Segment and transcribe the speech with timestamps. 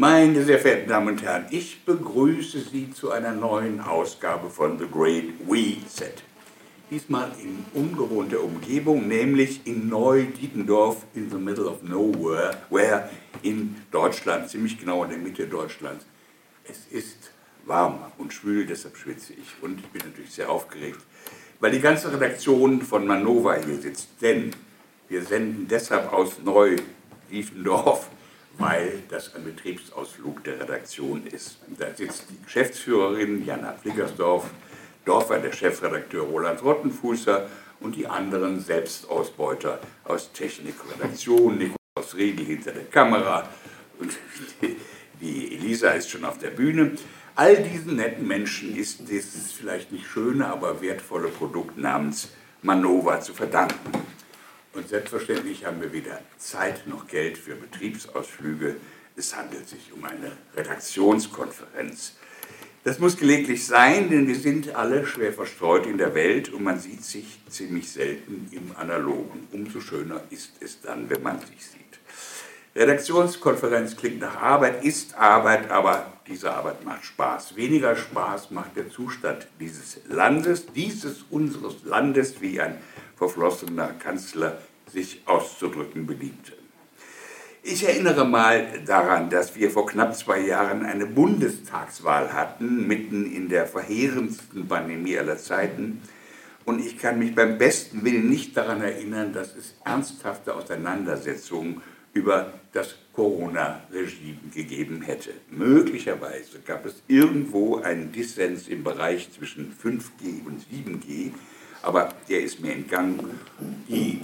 [0.00, 4.86] Meine sehr verehrten Damen und Herren, ich begrüße Sie zu einer neuen Ausgabe von The
[4.90, 6.14] Great Reset.
[6.90, 13.10] Diesmal in ungewohnter Umgebung, nämlich in Neu-Dietendorf in the middle of nowhere, where
[13.42, 16.06] in Deutschland, ziemlich genau in der Mitte Deutschlands.
[16.64, 17.32] Es ist
[17.66, 21.00] warm und schwül, deshalb schwitze ich und ich bin natürlich sehr aufgeregt,
[21.60, 24.08] weil die ganze Redaktion von Manova hier sitzt.
[24.22, 24.52] Denn
[25.10, 28.08] wir senden deshalb aus Neu-Dietendorf
[28.60, 31.58] weil das ein Betriebsausflug der Redaktion ist.
[31.78, 34.50] Da sitzt die Geschäftsführerin Jana Flickersdorf,
[35.06, 37.48] Dorfer, der Chefredakteur Roland Rottenfußer
[37.80, 43.48] und die anderen Selbstausbeuter aus Technik, Redaktion, Nikolaus Riegel hinter der Kamera
[43.98, 44.12] und
[45.22, 46.92] die Elisa ist schon auf der Bühne.
[47.36, 52.28] All diesen netten Menschen ist dieses vielleicht nicht schöne, aber wertvolle Produkt namens
[52.60, 53.90] Manova zu verdanken.
[54.72, 58.76] Und selbstverständlich haben wir weder Zeit noch Geld für Betriebsausflüge.
[59.16, 62.14] Es handelt sich um eine Redaktionskonferenz.
[62.84, 66.78] Das muss gelegentlich sein, denn wir sind alle schwer verstreut in der Welt und man
[66.80, 69.48] sieht sich ziemlich selten im Analogen.
[69.52, 71.80] Umso schöner ist es dann, wenn man sich sieht.
[72.74, 77.56] Redaktionskonferenz klingt nach Arbeit, ist Arbeit, aber diese Arbeit macht Spaß.
[77.56, 82.78] Weniger Spaß macht der Zustand dieses Landes, dieses unseres Landes, wie ein
[83.20, 84.56] verflossener Kanzler
[84.90, 86.54] sich auszudrücken beliebte.
[87.62, 93.50] Ich erinnere mal daran, dass wir vor knapp zwei Jahren eine Bundestagswahl hatten, mitten in
[93.50, 96.00] der verheerendsten Pandemie aller Zeiten.
[96.64, 101.82] Und ich kann mich beim besten Willen nicht daran erinnern, dass es ernsthafte Auseinandersetzungen
[102.14, 105.32] über das Corona-Regime gegeben hätte.
[105.50, 111.32] Möglicherweise gab es irgendwo einen Dissens im Bereich zwischen 5G und 7G,
[111.82, 113.38] aber der ist mir entgangen.
[113.88, 114.20] Die,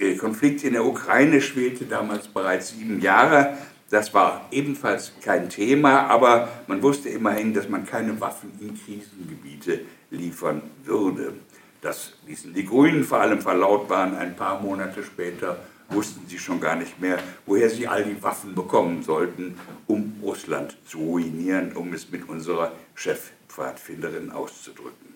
[0.00, 3.56] der Konflikt in der Ukraine schwelte damals bereits sieben Jahre.
[3.90, 9.82] Das war ebenfalls kein Thema, aber man wusste immerhin, dass man keine Waffen in Krisengebiete
[10.10, 11.34] liefern würde.
[11.80, 14.16] Das ließen die Grünen vor allem verlautbaren.
[14.16, 18.54] Ein paar Monate später wussten sie schon gar nicht mehr, woher sie all die Waffen
[18.54, 19.56] bekommen sollten,
[19.86, 25.15] um Russland zu ruinieren, um es mit unserer Chefpfadfinderin auszudrücken.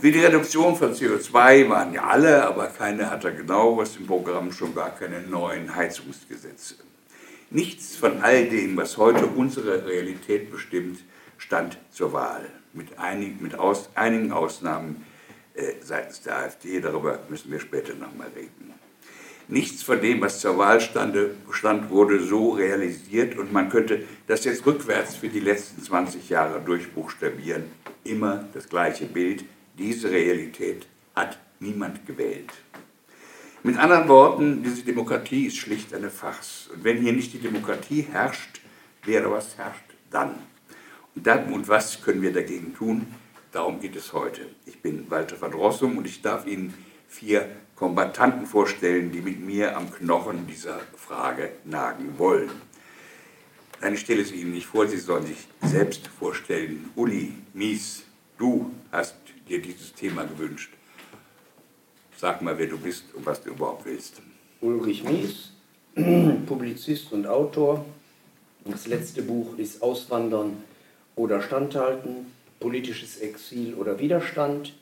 [0.00, 4.50] Für die Reduktion von CO2 waren ja alle, aber keiner hatte genau was im Programm,
[4.50, 6.76] schon gar keine neuen Heizungsgesetze.
[7.50, 11.00] Nichts von all dem, was heute unsere Realität bestimmt,
[11.36, 12.48] stand zur Wahl.
[12.72, 15.04] Mit, einig, mit aus, einigen Ausnahmen
[15.54, 18.72] äh, seitens der AfD, darüber müssen wir später nochmal reden.
[19.50, 24.44] Nichts von dem, was zur Wahl stande, stand, wurde so realisiert und man könnte das
[24.44, 27.64] jetzt rückwärts für die letzten 20 Jahre durchbuchstabieren.
[28.04, 29.44] Immer das gleiche Bild,
[29.76, 32.52] diese Realität hat niemand gewählt.
[33.64, 36.70] Mit anderen Worten, diese Demokratie ist schlicht eine Farce.
[36.72, 38.60] Und wenn hier nicht die Demokratie herrscht,
[39.04, 39.82] wäre was herrscht
[40.12, 40.36] dann.
[41.16, 43.04] Und dann und was können wir dagegen tun?
[43.50, 44.42] Darum geht es heute.
[44.64, 46.72] Ich bin Walter Verdrossum und ich darf Ihnen
[47.08, 47.48] vier
[47.80, 52.50] Kombattanten vorstellen, die mit mir am Knochen dieser Frage nagen wollen.
[53.80, 56.90] Nein, ich stelle sie Ihnen nicht vor, Sie sollen sich selbst vorstellen.
[56.94, 58.02] Uli, Mies,
[58.36, 59.14] du hast
[59.48, 60.70] dir dieses Thema gewünscht.
[62.18, 64.20] Sag mal, wer du bist und was du überhaupt willst.
[64.60, 65.52] Ulrich Mies,
[66.46, 67.86] Publizist und Autor.
[68.66, 70.62] Das letzte Buch ist Auswandern
[71.16, 72.26] oder Standhalten,
[72.60, 74.74] politisches Exil oder Widerstand.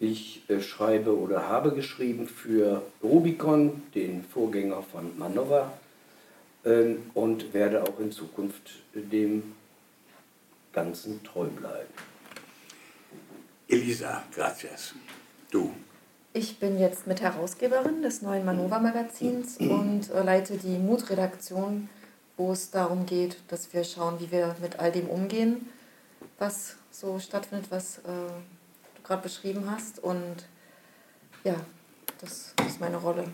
[0.00, 5.72] Ich äh, schreibe oder habe geschrieben für Rubicon, den Vorgänger von Manova,
[6.64, 9.54] äh, und werde auch in Zukunft dem
[10.72, 11.88] Ganzen treu bleiben.
[13.68, 14.94] Elisa, gracias.
[15.50, 15.72] Du.
[16.32, 21.88] Ich bin jetzt Mitherausgeberin des neuen Manova-Magazins und äh, leite die Mut-Redaktion,
[22.36, 25.68] wo es darum geht, dass wir schauen, wie wir mit all dem umgehen,
[26.38, 28.02] was so stattfindet, was äh,
[29.04, 30.02] gerade beschrieben hast.
[30.02, 30.46] Und
[31.44, 31.54] ja,
[32.20, 33.24] das ist meine Rolle.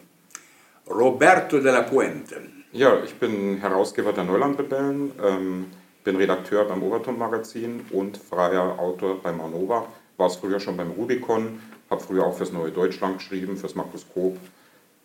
[0.89, 2.43] Roberto de la Puente.
[2.73, 5.67] Ja, ich bin Herausgeber der Neulandrebellen, ähm,
[6.05, 9.87] bin Redakteur beim Overton-Magazin und freier Autor bei Manova
[10.21, 14.37] war es früher schon beim Rubicon, habe früher auch fürs Neue Deutschland geschrieben, fürs Makroskop.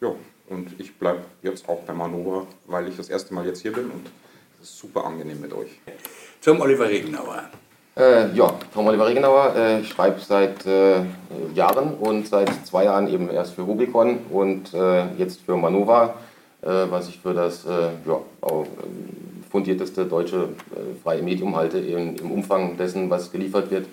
[0.02, 0.14] Ja,
[0.50, 3.86] und ich bleibe jetzt auch bei Manova, weil ich das erste Mal jetzt hier bin
[3.86, 4.06] und
[4.62, 5.80] es ist super angenehm mit euch.
[6.42, 7.50] Zum Oliver Regenauer.
[7.98, 9.56] Äh, ja, Tom Oliver Regenauer.
[9.56, 10.96] Äh, ich schreibe seit äh,
[11.54, 16.16] Jahren und seit zwei Jahren eben erst für Rubicon und äh, jetzt für Manova,
[16.62, 17.70] äh, was ich für das äh,
[18.06, 18.18] ja,
[19.50, 20.50] fundierteste deutsche
[21.04, 23.88] freie Medium halte, im, im Umfang dessen, was geliefert wird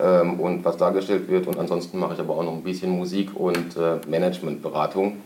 [0.00, 1.46] ähm, und was dargestellt wird.
[1.46, 3.76] Und ansonsten mache ich aber auch noch ein bisschen Musik und
[4.08, 5.18] Managementberatung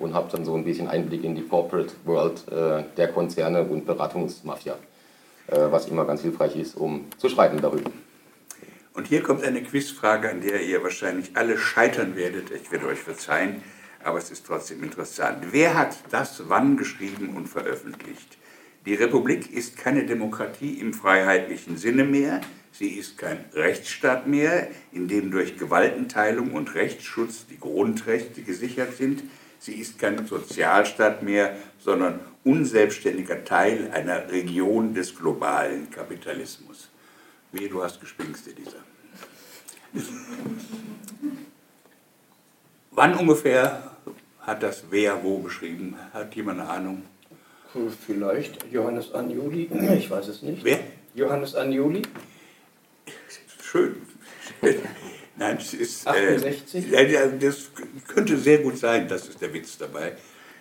[0.00, 2.42] und habe dann so ein bisschen Einblick in die Corporate World
[2.96, 4.74] der Konzerne und Beratungsmafia,
[5.50, 7.90] was immer ganz hilfreich ist, um zu schreiben darüber.
[8.92, 12.50] Und hier kommt eine Quizfrage, an der ihr wahrscheinlich alle scheitern werdet.
[12.50, 13.62] Ich werde euch verzeihen,
[14.02, 15.48] aber es ist trotzdem interessant.
[15.52, 18.38] Wer hat das wann geschrieben und veröffentlicht?
[18.86, 22.40] Die Republik ist keine Demokratie im freiheitlichen Sinne mehr.
[22.72, 29.22] Sie ist kein Rechtsstaat mehr, in dem durch Gewaltenteilung und Rechtsschutz die Grundrechte gesichert sind.
[29.60, 36.88] Sie ist kein Sozialstaat mehr, sondern unselbstständiger Teil einer Region des globalen Kapitalismus.
[37.52, 38.78] Wehe, du hast gespinkst, Elisa.
[42.90, 43.92] Wann ungefähr
[44.40, 45.94] hat das wer wo geschrieben?
[46.12, 47.02] Hat jemand eine Ahnung?
[48.06, 50.64] Vielleicht Johannes Anjuli, ich weiß es nicht.
[50.64, 50.80] Wer?
[51.14, 52.02] Johannes Anjuli,
[53.70, 53.94] Schön.
[55.40, 56.06] Nein, es ist.
[56.06, 56.92] 68?
[56.92, 57.70] Äh, das
[58.06, 60.12] könnte sehr gut sein, das ist der Witz dabei.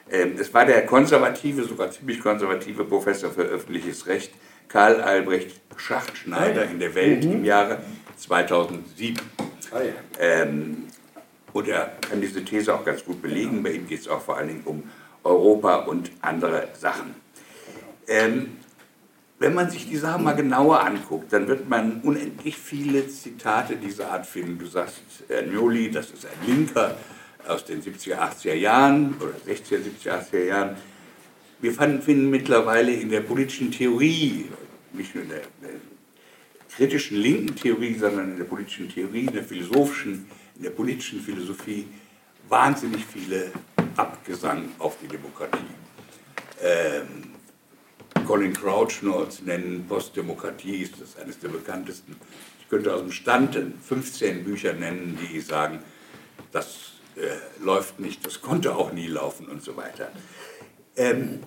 [0.09, 4.31] Ähm, es war der konservative, sogar ziemlich konservative Professor für öffentliches Recht,
[4.69, 7.81] Karl Albrecht Schachtschneider in der Welt im Jahre
[8.15, 9.17] 2007.
[9.71, 9.91] Ah, ja.
[10.17, 10.87] Ähm,
[11.51, 13.61] und er kann diese These auch ganz gut belegen.
[13.61, 14.83] Bei ihm geht es auch vor allen Dingen um
[15.25, 17.15] Europa und andere Sachen.
[18.07, 18.57] Ähm,
[19.39, 24.11] wenn man sich die Sachen mal genauer anguckt, dann wird man unendlich viele Zitate dieser
[24.11, 24.59] Art finden.
[24.59, 26.97] Du sagst, Agnoli, das ist ein Linker
[27.47, 30.75] aus den 70er, 80er Jahren oder 60er, 70er, 80er Jahren.
[31.61, 34.45] Wir finden mittlerweile in der politischen Theorie,
[34.93, 35.71] nicht nur in der, der
[36.75, 40.27] kritischen linken Theorie, sondern in der politischen Theorie, in der philosophischen,
[40.57, 41.85] in der politischen Philosophie
[42.49, 43.51] wahnsinnig viele
[43.95, 45.57] Abgesang auf die Demokratie.
[46.61, 47.28] Ähm,
[48.29, 52.15] Colin Crouch nur zu nennen, Postdemokratie ist das eines der bekanntesten.
[52.59, 55.79] Ich könnte aus dem Stand 15 Bücher nennen, die sagen,
[56.51, 60.11] das äh, läuft nicht, das konnte auch nie laufen und so weiter.
[60.95, 61.39] Ähm,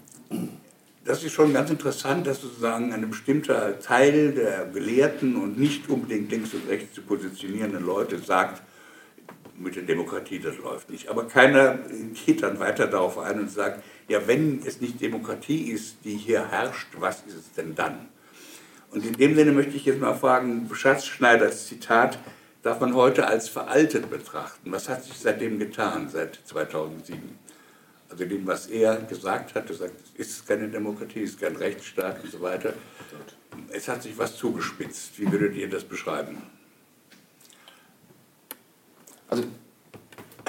[1.05, 6.33] das ist schon ganz interessant, dass sozusagen ein bestimmter Teil der Gelehrten und nicht unbedingt
[6.33, 8.61] links und rechts zu positionierenden Leute sagt,
[9.57, 11.09] mit der Demokratie, das läuft nicht.
[11.09, 11.79] Aber keiner
[12.27, 16.51] geht dann weiter darauf ein und sagt, ja, wenn es nicht Demokratie ist, die hier
[16.51, 18.09] herrscht, was ist es denn dann?
[18.91, 22.19] Und in dem Sinne möchte ich jetzt mal fragen, Schatzschneiders Zitat
[22.63, 24.71] darf man heute als veraltet betrachten.
[24.71, 27.39] Was hat sich seitdem getan, seit 2007?
[28.11, 32.23] Also dem, was er gesagt hat, gesagt, es ist keine Demokratie, es ist kein Rechtsstaat
[32.23, 32.75] und so weiter.
[33.71, 35.19] Es hat sich was zugespitzt.
[35.19, 36.43] Wie würdet ihr das beschreiben?
[39.29, 39.45] Also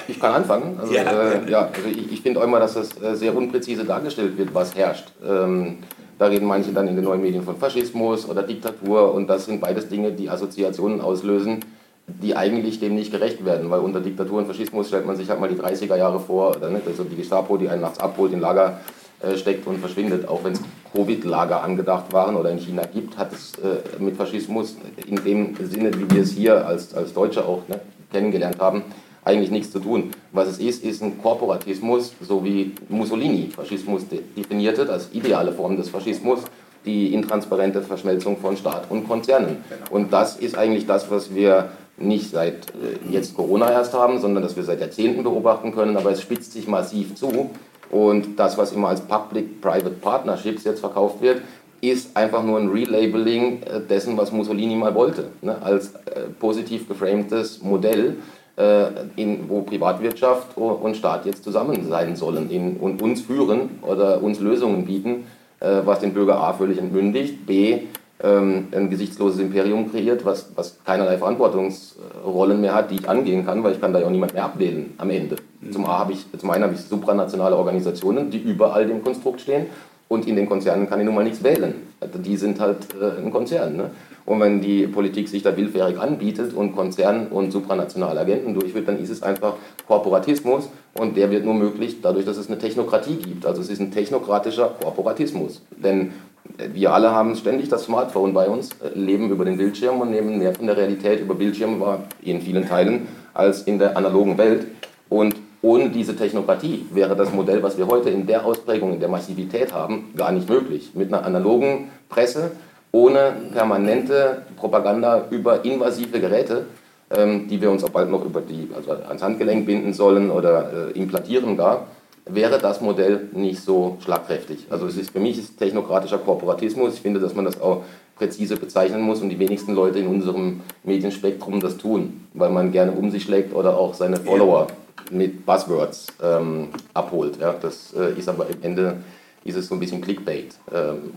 [0.08, 0.78] ich kann anfangen.
[0.80, 1.02] Also, Ja.
[1.02, 4.54] äh, ja, also ich, ich finde auch immer, dass das äh, sehr unpräzise dargestellt wird,
[4.54, 5.06] was herrscht.
[5.28, 5.78] Ähm,
[6.20, 9.60] da reden manche dann in den neuen Medien von Faschismus oder Diktatur und das sind
[9.62, 11.60] beides Dinge, die Assoziationen auslösen,
[12.08, 15.40] die eigentlich dem nicht gerecht werden, weil unter Diktatur und Faschismus stellt man sich halt
[15.40, 16.88] mal die 30er Jahre vor, oder nicht?
[16.88, 18.80] also die Gestapo, die einen nachts abholt, in Lager
[19.22, 20.28] äh, steckt und verschwindet.
[20.28, 20.62] Auch wenn es
[20.94, 25.92] Covid-Lager angedacht waren oder in China gibt, hat es äh, mit Faschismus in dem Sinne,
[25.98, 27.80] wie wir es hier als, als Deutsche auch ne,
[28.12, 28.84] kennengelernt haben,
[29.26, 30.12] eigentlich nichts zu tun.
[30.32, 35.78] Was es ist, ist ein Korporatismus, so wie Mussolini Faschismus de- definierte, als ideale Form
[35.78, 36.40] des Faschismus,
[36.86, 39.58] die intransparente Verschmelzung von Staat und Konzernen.
[39.90, 44.44] Und das ist eigentlich das, was wir nicht seit äh, jetzt Corona erst haben, sondern
[44.44, 47.52] das wir seit Jahrzehnten beobachten können, aber es spitzt sich massiv zu.
[47.92, 51.42] Und das, was immer als Public-Private Partnerships jetzt verkauft wird,
[51.80, 55.62] ist einfach nur ein Relabeling äh, dessen, was Mussolini mal wollte, ne?
[55.62, 58.16] als äh, positiv geframtes Modell,
[58.56, 64.40] in, wo Privatwirtschaft und Staat jetzt zusammen sein sollen in, und uns führen oder uns
[64.40, 65.26] Lösungen bieten,
[65.60, 67.84] äh, was den Bürger A völlig entmündigt, B
[68.22, 73.64] ähm, ein gesichtsloses Imperium kreiert, was, was keinerlei Verantwortungsrollen mehr hat, die ich angehen kann,
[73.64, 75.38] weil ich kann da ja auch niemand mehr abwählen am Ende.
[75.72, 79.42] Zum, A habe ich, zum einen habe ich supranationale Organisationen, die über all dem Konstrukt
[79.42, 79.68] stehen
[80.10, 81.76] und in den Konzernen kann ich nun mal nichts wählen.
[82.04, 83.78] Also die sind halt äh, ein Konzern.
[83.78, 83.92] Ne?
[84.26, 89.02] Und wenn die Politik sich da willfährig anbietet und Konzern und supranationale Agenten durchführt, dann
[89.02, 89.56] ist es einfach
[89.86, 93.46] Korporatismus und der wird nur möglich dadurch, dass es eine Technokratie gibt.
[93.46, 95.62] Also es ist ein technokratischer Korporatismus.
[95.72, 96.14] Denn
[96.58, 100.12] äh, wir alle haben ständig das Smartphone bei uns, äh, leben über den Bildschirm und
[100.12, 104.38] nehmen mehr von der Realität über Bildschirm wahr, in vielen Teilen, als in der analogen
[104.38, 104.68] Welt.
[105.10, 109.08] Und ohne diese Technokratie wäre das Modell, was wir heute in der Ausprägung, in der
[109.08, 110.92] Massivität haben, gar nicht möglich.
[110.94, 112.52] Mit einer analogen Presse,
[112.92, 116.66] ohne permanente Propaganda über invasive Geräte,
[117.10, 120.90] ähm, die wir uns auch bald noch über die, also ans Handgelenk binden sollen oder
[120.94, 121.88] äh, implantieren gar,
[122.26, 124.68] wäre das Modell nicht so schlagkräftig.
[124.70, 127.84] Also es ist, für mich ist technokratischer Korporatismus, ich finde, dass man das auch
[128.24, 132.94] präzise bezeichnen muss und die wenigsten Leute in unserem Medienspektrum das tun, weil man gerne
[132.94, 134.68] um sich schlägt oder auch seine Follower
[135.12, 137.38] mit Buzzwords ähm, abholt.
[137.42, 137.54] Ja.
[137.54, 139.04] Das äh, ist aber am Ende
[139.44, 141.12] ist es so ein bisschen Clickbait ähm,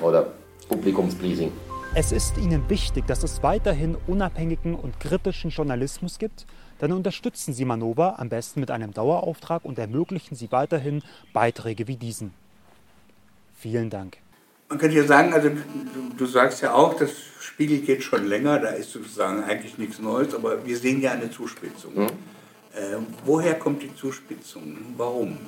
[0.00, 0.26] oder
[0.68, 1.52] Publikumspleasing.
[1.94, 6.46] Es ist Ihnen wichtig, dass es weiterhin unabhängigen und kritischen Journalismus gibt.
[6.80, 11.02] Dann unterstützen Sie Manova am besten mit einem Dauerauftrag und ermöglichen Sie weiterhin
[11.32, 12.32] Beiträge wie diesen.
[13.54, 14.18] Vielen Dank.
[14.70, 15.56] Man könnte ja sagen, also du,
[16.16, 17.10] du sagst ja auch, das
[17.40, 21.28] Spiegel geht schon länger, da ist sozusagen eigentlich nichts Neues, aber wir sehen ja eine
[21.28, 21.94] Zuspitzung.
[21.94, 22.06] Mhm.
[22.06, 24.76] Äh, woher kommt die Zuspitzung?
[24.96, 25.38] Warum?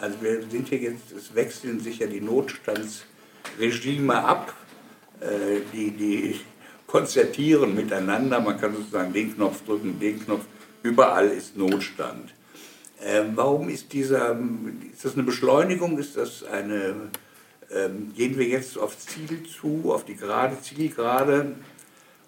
[0.00, 4.54] Also wir sind hier jetzt, es wechseln sich ja die Notstandsregime ab,
[5.20, 6.40] äh, die, die
[6.86, 10.46] konzertieren miteinander, man kann sozusagen den Knopf drücken, den Knopf,
[10.82, 12.32] überall ist Notstand.
[13.04, 14.38] Äh, warum ist dieser,
[14.90, 17.10] ist das eine Beschleunigung, ist das eine
[17.74, 21.54] ähm, gehen wir jetzt aufs Ziel zu, auf die gerade Zielgerade?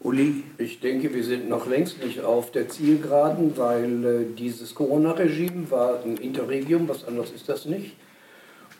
[0.00, 0.42] Uli?
[0.58, 6.02] Ich denke, wir sind noch längst nicht auf der Zielgeraden, weil äh, dieses Corona-Regime war
[6.02, 7.96] ein Interregium, was anderes ist das nicht.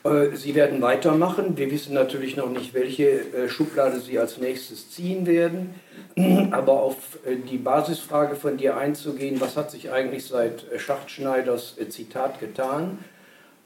[0.05, 1.57] Äh, sie werden weitermachen.
[1.57, 5.75] Wir wissen natürlich noch nicht, welche äh, Schublade Sie als nächstes ziehen werden.
[6.51, 11.77] Aber auf äh, die Basisfrage von dir einzugehen, was hat sich eigentlich seit äh, Schachtschneiders
[11.79, 12.99] äh, Zitat getan?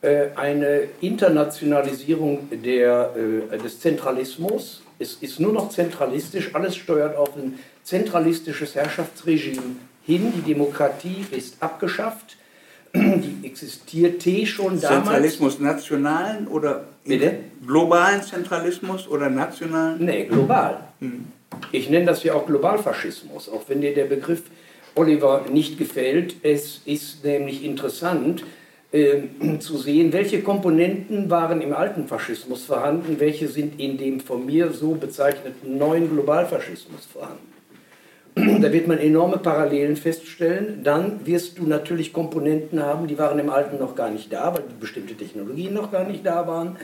[0.03, 3.15] Äh, eine Internationalisierung der,
[3.50, 4.83] äh, des Zentralismus.
[4.99, 10.33] Es ist nur noch zentralistisch, alles steuert auf ein zentralistisches Herrschaftsregime hin.
[10.37, 12.37] Die Demokratie ist abgeschafft.
[12.95, 15.05] Die existierte schon damals.
[15.05, 17.37] Zentralismus nationalen oder Bitte?
[17.67, 20.05] globalen Zentralismus oder nationalen?
[20.05, 20.79] Nee, global.
[21.00, 21.26] Hm.
[21.73, 24.43] Ich nenne das ja auch Globalfaschismus, auch wenn dir der Begriff
[24.95, 26.37] Oliver nicht gefällt.
[26.43, 28.45] Es ist nämlich interessant,
[28.93, 34.47] äh, zu sehen, welche Komponenten waren im alten Faschismus vorhanden, welche sind in dem von
[34.47, 37.57] mir so bezeichneten neuen Globalfaschismus vorhanden.
[38.37, 40.83] Da wird man enorme Parallelen feststellen.
[40.85, 44.62] Dann wirst du natürlich Komponenten haben, die waren im Alten noch gar nicht da, weil
[44.78, 46.76] bestimmte Technologien noch gar nicht da waren.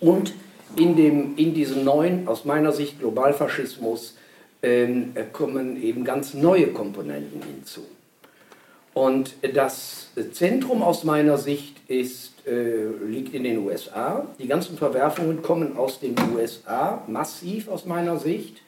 [0.00, 0.34] Und
[0.76, 4.16] in, dem, in diesem neuen, aus meiner Sicht, Globalfaschismus
[4.62, 7.82] ähm, kommen eben ganz neue Komponenten hinzu.
[8.94, 14.26] Und das Zentrum aus meiner Sicht ist, äh, liegt in den USA.
[14.38, 18.60] Die ganzen Verwerfungen kommen aus den USA, massiv aus meiner Sicht.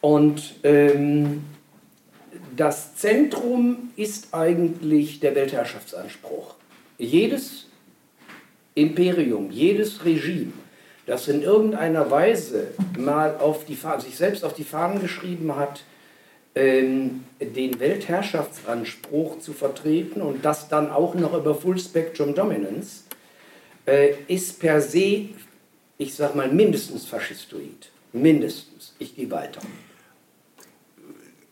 [0.00, 1.44] Und ähm,
[2.56, 6.54] das Zentrum ist eigentlich der Weltherrschaftsanspruch.
[6.96, 7.66] Jedes
[8.74, 10.52] Imperium, jedes Regime,
[11.06, 15.82] das in irgendeiner Weise mal auf die, sich selbst auf die Fahnen geschrieben hat,
[16.56, 23.04] ähm, den Weltherrschaftsanspruch zu vertreten und das dann auch noch über Full Spectrum Dominance,
[23.86, 25.28] äh, ist per se,
[25.98, 27.90] ich sag mal, mindestens faschistoid.
[28.12, 28.94] Mindestens.
[28.98, 29.60] Ich gehe weiter.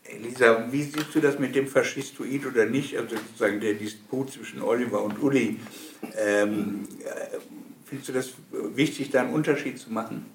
[0.03, 2.97] Elisa, wie siehst du das mit dem Faschistoid oder nicht?
[2.97, 5.59] Also sozusagen der Disput zwischen Oliver und Uli.
[6.17, 7.37] Ähm, äh,
[7.85, 10.25] findest du das wichtig, da einen Unterschied zu machen?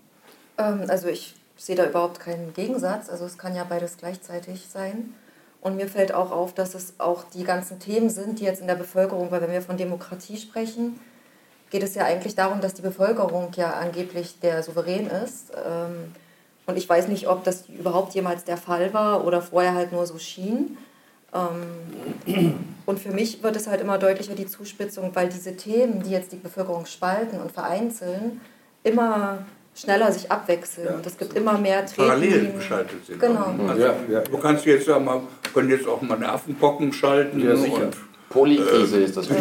[0.58, 3.10] Ähm, also ich ich sehe da überhaupt keinen Gegensatz.
[3.10, 5.12] Also es kann ja beides gleichzeitig sein.
[5.60, 8.66] Und mir fällt auch auf, dass es auch die ganzen Themen sind, die jetzt in
[8.66, 10.98] der Bevölkerung, weil wenn wir von Demokratie sprechen,
[11.68, 15.52] geht es ja eigentlich darum, dass die Bevölkerung ja angeblich der Souverän ist.
[15.54, 16.14] Ähm,
[16.64, 20.06] und ich weiß nicht, ob das überhaupt jemals der Fall war oder vorher halt nur
[20.06, 20.78] so schien.
[21.34, 22.54] Ähm,
[22.86, 26.32] und für mich wird es halt immer deutlicher, die Zuspitzung, weil diese Themen, die jetzt
[26.32, 28.40] die Bevölkerung spalten und vereinzeln,
[28.82, 29.44] immer
[29.80, 30.86] schneller sich abwechseln.
[30.86, 30.94] Ja.
[30.94, 32.02] Und es gibt immer mehr Treten.
[32.02, 33.20] Parallel geschaltet sind.
[33.20, 33.54] Genau.
[33.68, 34.20] Also, ja, ja.
[34.20, 35.22] Du kannst jetzt ja mal,
[35.54, 37.40] können jetzt auch mal Nervenpocken schalten.
[37.40, 37.84] Ja, sicher.
[37.84, 37.96] Und,
[38.30, 39.28] Polykrise äh, ist das.
[39.28, 39.34] Äh,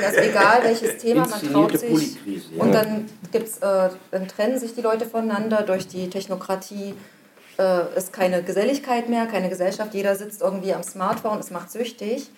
[0.00, 2.16] das ist egal, welches Thema, man traut sich.
[2.56, 6.94] Und dann, gibt's, äh, dann trennen sich die Leute voneinander durch die Technokratie.
[7.58, 9.92] Äh, ist keine Geselligkeit mehr, keine Gesellschaft.
[9.92, 12.30] Jeder sitzt irgendwie am Smartphone, es macht süchtig.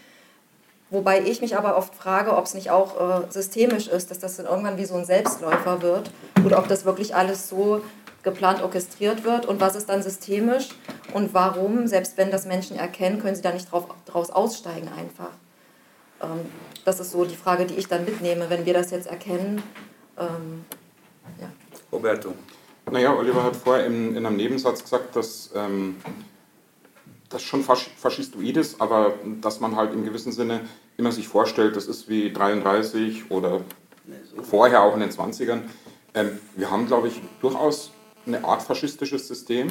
[0.91, 4.37] Wobei ich mich aber oft frage, ob es nicht auch äh, systemisch ist, dass das
[4.37, 6.11] dann irgendwann wie so ein Selbstläufer wird
[6.45, 7.83] oder ob das wirklich alles so
[8.23, 10.71] geplant orchestriert wird und was ist dann systemisch
[11.12, 15.31] und warum, selbst wenn das Menschen erkennen, können sie da nicht drauf, draus aussteigen einfach.
[16.23, 16.41] Ähm,
[16.85, 19.62] das ist so die Frage, die ich dann mitnehme, wenn wir das jetzt erkennen.
[20.19, 20.64] Ähm,
[21.41, 21.49] ja.
[21.93, 22.35] Roberto.
[22.91, 25.97] Naja, Oliver hat vorher in, in einem Nebensatz gesagt, dass ähm,
[27.28, 30.61] das schon faschistoid ist, aber dass man halt im gewissen Sinne
[30.97, 33.62] immer sich vorstellt, das ist wie 33 oder
[34.43, 35.62] vorher auch in den 20ern.
[36.14, 37.90] Ähm, wir haben, glaube ich, durchaus
[38.26, 39.69] eine Art faschistisches System,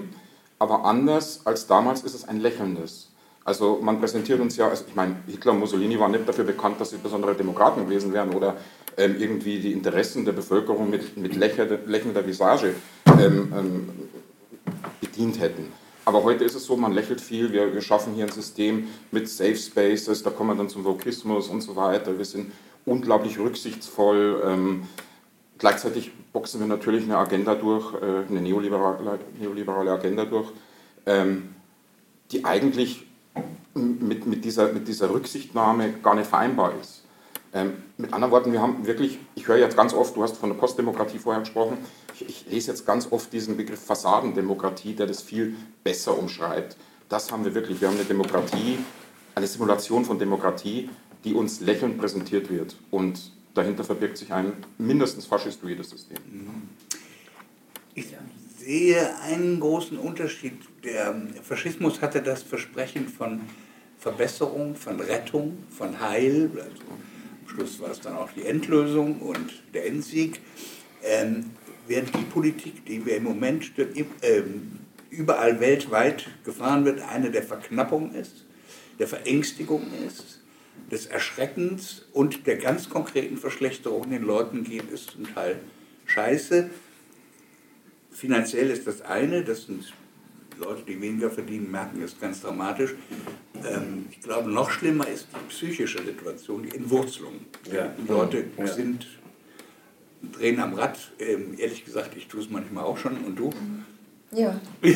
[0.60, 3.10] aber anders als damals ist es ein lächelndes.
[3.46, 6.80] Also man präsentiert uns ja, also ich meine, Hitler und Mussolini waren nicht dafür bekannt,
[6.80, 8.56] dass sie besondere Demokraten gewesen wären oder
[8.98, 12.76] ähm, irgendwie die Interessen der Bevölkerung mit, mit lächelnder Visage
[13.08, 13.90] ähm, ähm,
[15.02, 15.72] bedient hätten.
[16.06, 19.30] Aber heute ist es so, man lächelt viel, wir, wir schaffen hier ein System mit
[19.30, 22.18] Safe Spaces, da kommen wir dann zum Vokismus und so weiter.
[22.18, 22.52] Wir sind
[22.86, 24.44] unglaublich rücksichtsvoll.
[24.46, 24.84] Ähm,
[25.58, 30.50] gleichzeitig boxen wir natürlich eine Agenda durch, äh, eine neoliberale, neoliberale Agenda durch,
[31.06, 31.56] ähm,
[32.32, 33.06] die eigentlich
[33.74, 37.03] mit, mit, dieser, mit dieser Rücksichtnahme gar nicht vereinbar ist.
[37.54, 40.50] Ähm, mit anderen Worten, wir haben wirklich, ich höre jetzt ganz oft, du hast von
[40.50, 41.78] der Postdemokratie vorher gesprochen,
[42.16, 46.78] ich, ich lese jetzt ganz oft diesen Begriff Fassadendemokratie, der das viel besser umschreibt.
[47.10, 47.80] Das haben wir wirklich.
[47.80, 48.80] Wir haben eine Demokratie,
[49.36, 50.90] eine Simulation von Demokratie,
[51.24, 52.76] die uns lächelnd präsentiert wird.
[52.90, 56.18] Und dahinter verbirgt sich ein mindestens faschistoides System.
[57.94, 58.08] Ich
[58.58, 60.54] sehe einen großen Unterschied.
[60.84, 63.42] Der Faschismus hatte das Versprechen von
[64.00, 66.50] Verbesserung, von Rettung, von Heil.
[66.56, 66.82] Also
[67.54, 70.40] Schluss war es dann auch die Endlösung und der Endsieg.
[71.04, 71.52] Ähm,
[71.88, 73.72] während die Politik, die wir im Moment
[74.22, 74.80] ähm,
[75.10, 78.46] überall weltweit gefahren wird, eine der Verknappung ist,
[79.00, 80.42] der Verängstigung ist,
[80.92, 85.60] des Erschreckens und der ganz konkreten Verschlechterung den Leuten geht, ist zum Teil
[86.06, 86.70] scheiße.
[88.12, 89.94] Finanziell ist das eine, das sind
[90.58, 92.94] Leute, die weniger verdienen, merken es ganz dramatisch.
[93.66, 97.34] Ähm, ich glaube, noch schlimmer ist die psychische Situation, die Entwurzelung.
[97.72, 97.94] Ja.
[97.98, 98.68] Die Leute ja.
[98.68, 99.08] sind
[100.32, 100.98] drehen am Rad.
[101.20, 103.18] Ähm, ehrlich gesagt, ich tue es manchmal auch schon.
[103.26, 103.50] Und du?
[104.32, 104.60] Ja.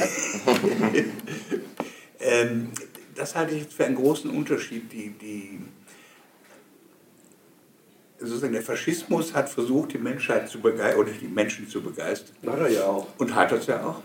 [2.20, 2.70] ähm,
[3.16, 4.92] das halte ich jetzt für einen großen Unterschied.
[4.92, 5.60] Die, die,
[8.20, 12.36] sozusagen der Faschismus hat versucht, die Menschheit zu begeistern, oder die Menschen zu begeistern.
[12.46, 13.08] Hat er ja auch.
[13.18, 14.02] Und hat das ja auch.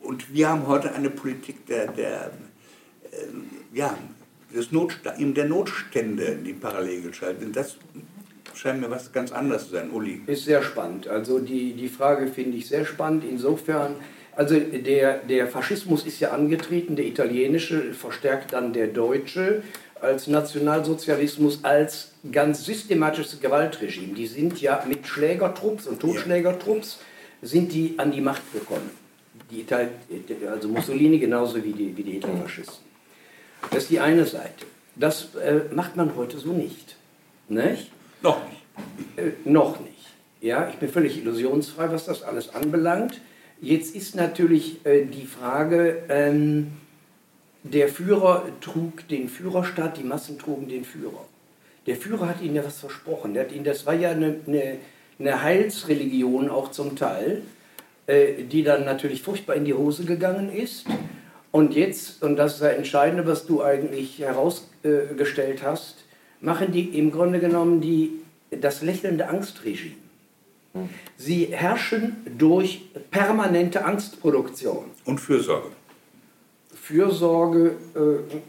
[0.00, 2.30] Und wir haben heute eine Politik der, der
[3.10, 3.16] äh,
[3.74, 3.98] ja,
[4.54, 7.56] des Notstand, der Notstände, die parallel geschaltet sind.
[7.56, 7.76] Das
[8.54, 10.22] scheint mir was ganz anderes zu sein, Uli.
[10.26, 11.08] Ist sehr spannend.
[11.08, 13.24] Also die, die Frage finde ich sehr spannend.
[13.28, 13.96] Insofern,
[14.36, 19.62] also der, der Faschismus ist ja angetreten, der italienische verstärkt dann der deutsche
[20.00, 24.14] als Nationalsozialismus als ganz systematisches Gewaltregime.
[24.14, 27.00] Die sind ja mit Schlägertrupps und Totschlägertrupps
[27.42, 28.90] sind die an die Macht gekommen.
[29.50, 29.88] Die Ital
[30.50, 32.93] also Mussolini genauso wie die, wie die Hitlerfaschisten.
[33.70, 34.66] Das ist die eine Seite.
[34.96, 36.96] Das äh, macht man heute so nicht.
[37.48, 37.90] nicht?
[38.22, 38.62] Noch nicht.
[39.16, 39.92] Äh, noch nicht.
[40.40, 43.20] Ja, ich bin völlig illusionsfrei, was das alles anbelangt.
[43.60, 46.72] Jetzt ist natürlich äh, die Frage, ähm,
[47.62, 51.24] der Führer trug den Führerstaat, die Massen trugen den Führer.
[51.86, 53.34] Der Führer hat ihnen ja was versprochen.
[53.34, 54.78] Der hat ihnen, das war ja eine, eine,
[55.18, 57.42] eine Heilsreligion auch zum Teil,
[58.06, 60.84] äh, die dann natürlich furchtbar in die Hose gegangen ist.
[61.54, 65.98] Und jetzt, und das ist das Entscheidende, was du eigentlich herausgestellt hast,
[66.40, 68.10] machen die im Grunde genommen die,
[68.50, 69.94] das lächelnde Angstregime.
[71.16, 74.86] Sie herrschen durch permanente Angstproduktion.
[75.04, 75.68] Und Fürsorge.
[76.74, 77.76] Fürsorge,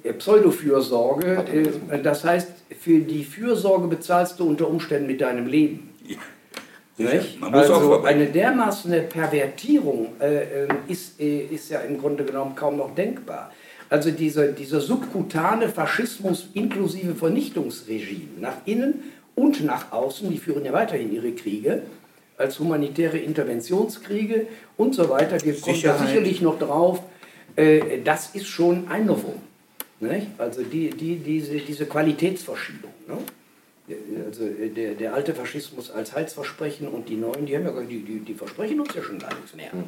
[0.03, 1.45] äh, Pseudofürsorge,
[1.91, 5.91] äh, das heißt, für die Fürsorge bezahlst du unter Umständen mit deinem Leben.
[6.07, 6.17] Ja.
[7.51, 12.95] Also eine dermaßen Pervertierung äh, ähm, ist, äh, ist ja im Grunde genommen kaum noch
[12.95, 13.51] denkbar.
[13.89, 19.03] Also dieser, dieser subkutane Faschismus inklusive Vernichtungsregime nach innen
[19.35, 21.83] und nach außen, die führen ja weiterhin ihre Kriege
[22.37, 25.41] als humanitäre Interventionskriege und so weiter.
[25.43, 27.01] Wir kommen da sicherlich noch drauf.
[27.55, 29.35] Äh, das ist schon ein Novum.
[29.99, 30.27] Nicht?
[30.37, 32.91] Also die, die, diese, diese Qualitätsverschiebung.
[33.07, 33.17] Ne?
[34.25, 38.19] Also der, der alte Faschismus als Heilsversprechen und die neuen, die, haben ja, die, die,
[38.19, 39.71] die versprechen uns ja schon gar nichts mehr.
[39.71, 39.83] Hm.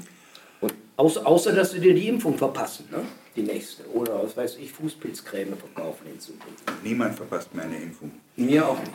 [0.61, 2.99] Und außer, außer dass sie dir die Impfung verpassen, ne?
[3.35, 3.87] die nächste.
[3.91, 6.63] Oder was weiß ich, Fußpilzcreme verkaufen in Zukunft.
[6.83, 8.11] Niemand verpasst mir eine Impfung.
[8.35, 8.91] Mir auch nicht.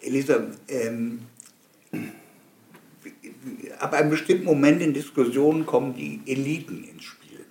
[0.00, 1.20] Elisa, ähm,
[3.78, 7.44] ab einem bestimmten Moment in Diskussionen kommen die Eliten ins Spiel.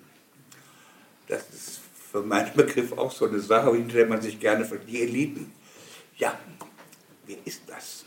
[1.28, 1.82] Das ist
[2.12, 5.52] für meinen Begriff auch so eine Sache, hinter der man sich gerne Die Eliten.
[6.18, 6.38] Ja,
[7.26, 8.06] wer ist das?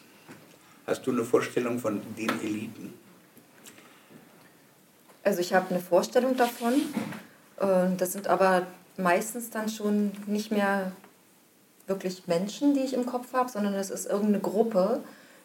[0.87, 2.94] Hast du eine Vorstellung von den Eliten?
[5.24, 6.74] Also ich habe eine Vorstellung davon.
[7.59, 10.92] Äh, das sind aber meistens dann schon nicht mehr
[11.87, 15.00] wirklich Menschen, die ich im Kopf habe, sondern es ist irgendeine Gruppe,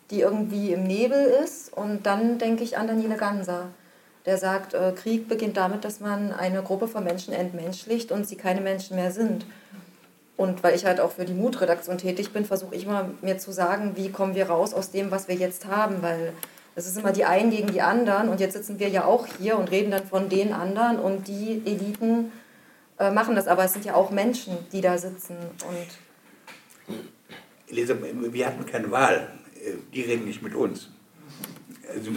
[0.09, 1.73] die irgendwie im Nebel ist.
[1.73, 3.69] Und dann denke ich an Daniele Ganser,
[4.25, 8.35] der sagt, äh, Krieg beginnt damit, dass man eine Gruppe von Menschen entmenschlicht und sie
[8.35, 9.45] keine Menschen mehr sind.
[10.41, 13.51] Und weil ich halt auch für die Mutredaktion tätig bin, versuche ich immer mir zu
[13.51, 16.33] sagen, wie kommen wir raus aus dem, was wir jetzt haben, weil
[16.73, 19.59] es ist immer die einen gegen die anderen und jetzt sitzen wir ja auch hier
[19.59, 22.31] und reden dann von den anderen und die Eliten
[22.97, 25.37] äh, machen das, aber es sind ja auch Menschen, die da sitzen
[25.69, 26.97] und
[27.69, 29.27] Elisa, wir hatten keine Wahl.
[29.63, 30.89] äh, die reden nicht mit uns.
[31.87, 32.09] Also,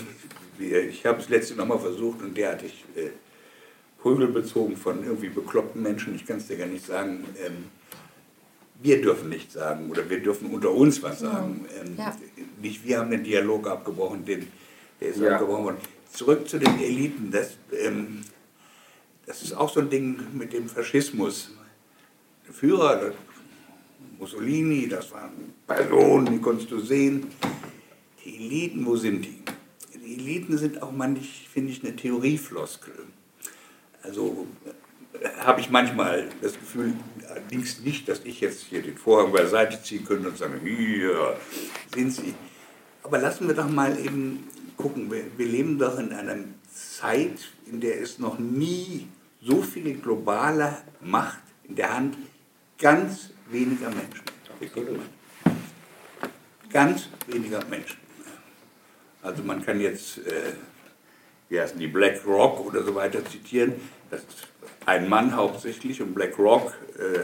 [0.59, 3.11] ich habe es letzte nochmal versucht und derartig äh,
[3.99, 7.23] Prügel bezogen von irgendwie bekloppten Menschen, ich kann es dir gar nicht sagen.
[7.45, 7.65] Ähm,
[8.85, 11.65] wir dürfen nichts sagen oder wir dürfen unter uns was sagen.
[11.81, 12.15] Ähm, ja.
[12.61, 14.47] Nicht wir haben den Dialog abgebrochen, den,
[15.01, 15.33] der ist ja.
[15.33, 15.77] abgebrochen worden.
[16.13, 18.21] Zurück zu den Eliten, das, ähm,
[19.25, 21.53] das ist auch so ein Ding mit dem Faschismus.
[22.47, 23.13] Der Führer,
[24.19, 27.27] Mussolini, das waren Personen, die konntest du sehen.
[28.23, 29.43] Die Eliten, wo sind die?
[29.95, 32.93] Die Eliten sind auch manchmal, finde ich, eine Theoriefloskel.
[34.03, 34.47] Also
[35.39, 36.95] habe ich manchmal das Gefühl,
[37.29, 41.37] allerdings nicht, dass ich jetzt hier den Vorhang beiseite ziehen könnte und sagen, hier
[41.95, 42.35] sind Sie.
[43.03, 46.37] Aber lassen wir doch mal eben gucken, wir, wir leben doch in einer
[46.73, 49.09] Zeit, in der es noch nie
[49.41, 52.17] so viel globale Macht in der Hand
[52.79, 54.23] ganz weniger Menschen.
[56.71, 57.99] Ganz weniger Menschen.
[59.23, 60.55] Also man kann jetzt, äh,
[61.49, 63.75] wie heißen die, BlackRock oder so weiter zitieren.
[64.87, 67.21] Ein Mann hauptsächlich und BlackRock äh,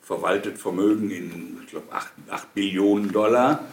[0.00, 3.64] verwaltet Vermögen in, ich glaube, 8, 8 Billionen Dollar.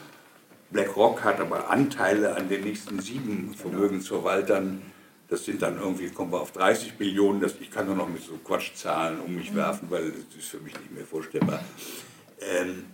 [0.71, 4.81] BlackRock hat aber Anteile an den nächsten sieben Vermögensverwaltern.
[5.27, 7.41] Das sind dann irgendwie, kommen wir auf 30 Billionen.
[7.41, 10.59] Das, ich kann nur noch mit so Quatschzahlen um mich werfen, weil das ist für
[10.59, 11.63] mich nicht mehr vorstellbar.
[12.39, 12.85] Ähm,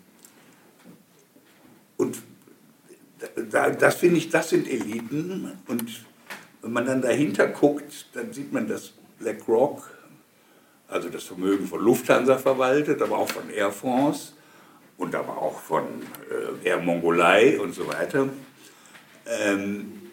[1.97, 2.17] und
[3.51, 5.51] da, das finde ich, das sind Eliten.
[5.67, 6.05] Und
[6.61, 9.89] wenn man dann dahinter guckt, dann sieht man, dass BlackRock,
[10.87, 14.33] also das Vermögen von Lufthansa verwaltet, aber auch von Air France
[14.97, 15.83] und aber auch von
[16.63, 18.29] äh, Air Mongolei und so weiter,
[19.25, 20.11] ähm,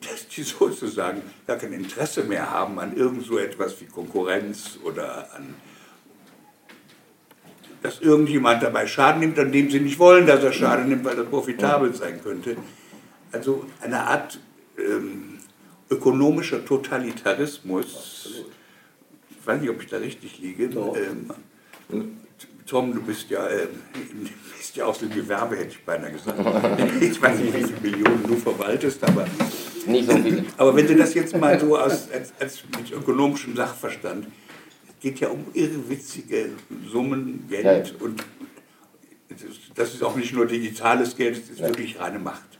[0.00, 5.34] dass die sozusagen gar kein Interesse mehr haben an irgend so etwas wie Konkurrenz oder
[5.34, 5.54] an
[7.82, 11.18] dass irgendjemand dabei Schaden nimmt, an dem sie nicht wollen, dass er Schaden nimmt, weil
[11.18, 12.56] er profitabel sein könnte.
[13.32, 14.38] Also eine Art
[14.78, 15.31] ähm,
[15.92, 18.44] ökonomischer Totalitarismus.
[19.30, 20.64] Ich weiß nicht, ob ich da richtig liege.
[20.64, 21.30] Ähm,
[22.66, 23.66] Tom, du bist ja, äh,
[24.56, 26.38] bist ja aus dem Gewerbe, hätte ich beinahe gesagt.
[27.00, 29.26] Ich weiß nicht, wie viele Millionen du verwaltest, aber.
[29.86, 30.44] Nicht so viele.
[30.56, 34.26] Aber wenn du das jetzt mal so aus, als, als mit ökonomischem Sachverstand,
[34.88, 36.50] es geht ja um irrwitzige
[36.90, 37.84] Summen Geld ja, ja.
[37.98, 38.24] und
[39.74, 41.66] das ist auch nicht nur digitales Geld, es ist ja.
[41.66, 42.51] wirklich reine Macht.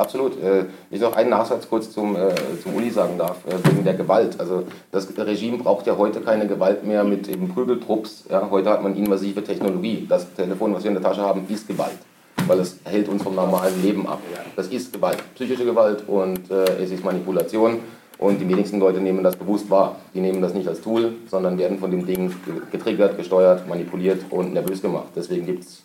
[0.00, 0.42] Absolut.
[0.42, 2.32] Äh, ich noch einen Nachsatz kurz zum, äh,
[2.62, 4.40] zum Uli sagen darf, äh, wegen der Gewalt.
[4.40, 8.24] Also das Regime braucht ja heute keine Gewalt mehr mit eben Prügeltrupps.
[8.30, 8.48] Ja?
[8.50, 10.06] Heute hat man invasive Technologie.
[10.08, 11.98] Das Telefon, was wir in der Tasche haben, ist Gewalt,
[12.46, 14.20] weil es hält uns vom normalen Leben ab.
[14.56, 17.80] Das ist Gewalt, psychische Gewalt und äh, es ist Manipulation.
[18.16, 19.96] Und die wenigsten Leute nehmen das bewusst wahr.
[20.14, 22.34] Die nehmen das nicht als Tool, sondern werden von dem Ding
[22.70, 25.08] getriggert, gesteuert, manipuliert und nervös gemacht.
[25.16, 25.82] Deswegen gibt es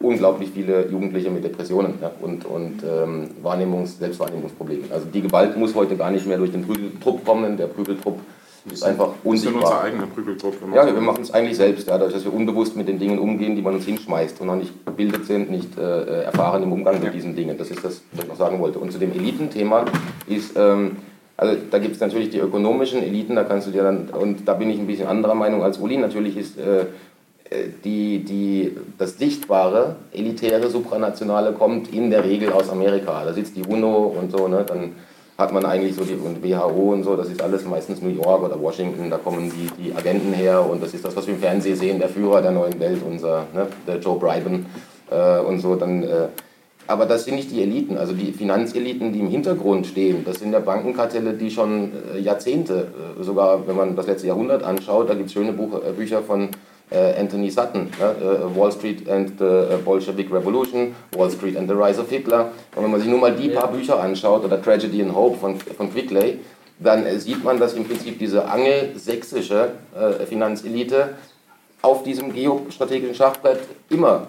[0.00, 4.92] unglaublich viele Jugendliche mit Depressionen ja, und, und ähm, Wahrnehmungs-, Selbstwahrnehmungsproblemen.
[4.92, 7.56] Also die Gewalt muss heute gar nicht mehr durch den Prügeltrupp kommen.
[7.56, 8.18] Der Prügeltrupp
[8.70, 9.62] ist einfach unsichtbar.
[9.62, 10.54] Das ist unser eigener Prügeltrupp.
[10.74, 13.56] Ja, wir machen es eigentlich selbst, ja, dadurch, dass wir unbewusst mit den Dingen umgehen,
[13.56, 17.14] die man uns hinschmeißt und noch nicht gebildet sind, nicht äh, erfahren im Umgang mit
[17.14, 17.56] diesen Dingen.
[17.56, 18.78] Das ist das, was ich noch sagen wollte.
[18.78, 19.84] Und zu dem Elitenthema
[20.26, 20.56] ist...
[20.56, 20.96] Ähm,
[21.36, 24.54] also da gibt es natürlich die ökonomischen Eliten, da kannst du dir dann, und da
[24.54, 26.86] bin ich ein bisschen anderer Meinung als Uli, natürlich ist äh,
[27.84, 33.24] die, die, das sichtbare, elitäre, supranationale kommt in der Regel aus Amerika.
[33.24, 34.64] Da sitzt die UNO und so, ne?
[34.66, 34.92] dann
[35.36, 38.42] hat man eigentlich so die und WHO und so, das ist alles meistens New York
[38.42, 41.40] oder Washington, da kommen die, die Agenten her und das ist das, was wir im
[41.40, 43.66] Fernsehen sehen, der Führer der neuen Welt, unser, ne?
[43.86, 44.66] der Joe Biden
[45.10, 45.74] äh, und so.
[45.74, 46.28] Dann, äh,
[46.86, 50.24] aber das sind nicht die Eliten, also die Finanzeliten, die im Hintergrund stehen.
[50.24, 54.62] Das sind ja Bankenkartelle, die schon äh, Jahrzehnte, äh, sogar wenn man das letzte Jahrhundert
[54.62, 56.50] anschaut, da gibt es schöne Buch, äh, Bücher von äh,
[56.96, 62.00] Anthony Sutton, äh, Wall Street and the äh, Bolshevik Revolution, Wall Street and the Rise
[62.00, 62.52] of Hitler.
[62.74, 65.58] Und wenn man sich nur mal die paar Bücher anschaut, oder Tragedy and Hope von,
[65.58, 66.38] von Quickley,
[66.78, 69.70] dann sieht man, dass im Prinzip diese angelsächsische
[70.28, 71.10] Finanzelite
[71.82, 74.26] auf diesem geostrategischen Schachbrett immer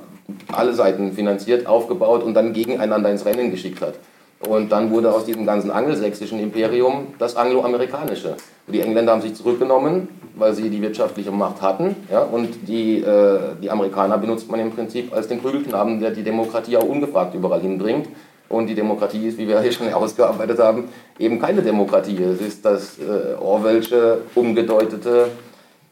[0.51, 3.95] alle Seiten finanziert, aufgebaut und dann gegeneinander ins Rennen geschickt hat.
[4.39, 8.35] Und dann wurde aus diesem ganzen angelsächsischen Imperium das angloamerikanische.
[8.67, 11.95] Die Engländer haben sich zurückgenommen, weil sie die wirtschaftliche Macht hatten.
[12.11, 16.23] Ja, und die, äh, die Amerikaner benutzt man im Prinzip als den Prügelknaben, der die
[16.23, 18.07] Demokratie auch ungefragt überall hinbringt.
[18.49, 22.21] Und die Demokratie ist, wie wir hier schon ausgearbeitet haben, eben keine Demokratie.
[22.21, 25.27] Es ist das äh, Orwellsche, umgedeutete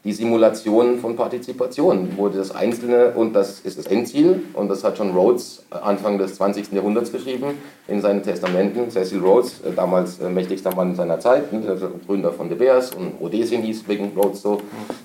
[0.04, 4.98] die Simulation von Partizipation, wo das Einzelne, und das ist das Endziel, und das hat
[4.98, 6.72] schon Rhodes Anfang des 20.
[6.72, 11.62] Jahrhunderts geschrieben, in seinen Testamenten, Cecil Rhodes, äh, damals äh, mächtigster Mann seiner Zeit, ne,
[11.66, 14.60] also Gründer von De Beers und Rhodesien hieß wegen Rhodes so,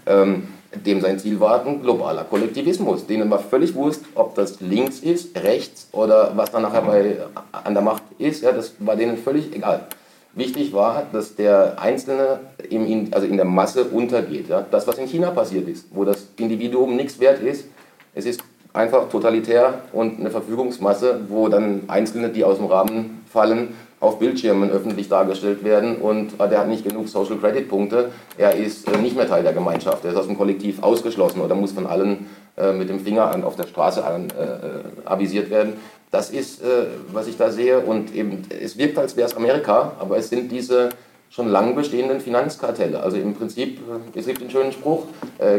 [0.06, 0.50] ähm,
[0.86, 5.36] dem sein Ziel war ein globaler Kollektivismus, denen war völlig wurscht, ob das links ist,
[5.42, 7.18] rechts oder was dann nachher bei,
[7.52, 9.88] an der Macht ist, ja, das war denen völlig egal.
[10.34, 12.40] Wichtig war, dass der Einzelne
[12.70, 14.48] im, also in der Masse untergeht.
[14.48, 14.66] Ja.
[14.70, 17.66] Das, was in China passiert ist, wo das Individuum nichts wert ist,
[18.14, 18.42] es ist
[18.74, 24.70] einfach totalitär und eine Verfügungsmasse, wo dann Einzelne, die aus dem Rahmen fallen, auf Bildschirmen
[24.70, 28.98] öffentlich dargestellt werden und äh, der hat nicht genug Social Credit Punkte, er ist äh,
[28.98, 32.28] nicht mehr Teil der Gemeinschaft, er ist aus dem Kollektiv ausgeschlossen oder muss von allen
[32.56, 35.74] äh, mit dem Finger an, auf der Straße an, äh, avisiert werden.
[36.12, 39.94] Das ist, äh, was ich da sehe und eben, es wirkt, als wäre es Amerika,
[40.00, 40.90] aber es sind diese
[41.30, 43.00] schon lang bestehenden Finanzkartelle.
[43.02, 43.80] Also im Prinzip,
[44.16, 45.04] es gibt den schönen Spruch,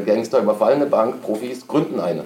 [0.04, 2.24] Gangster überfallen eine Bank, Profis gründen eine.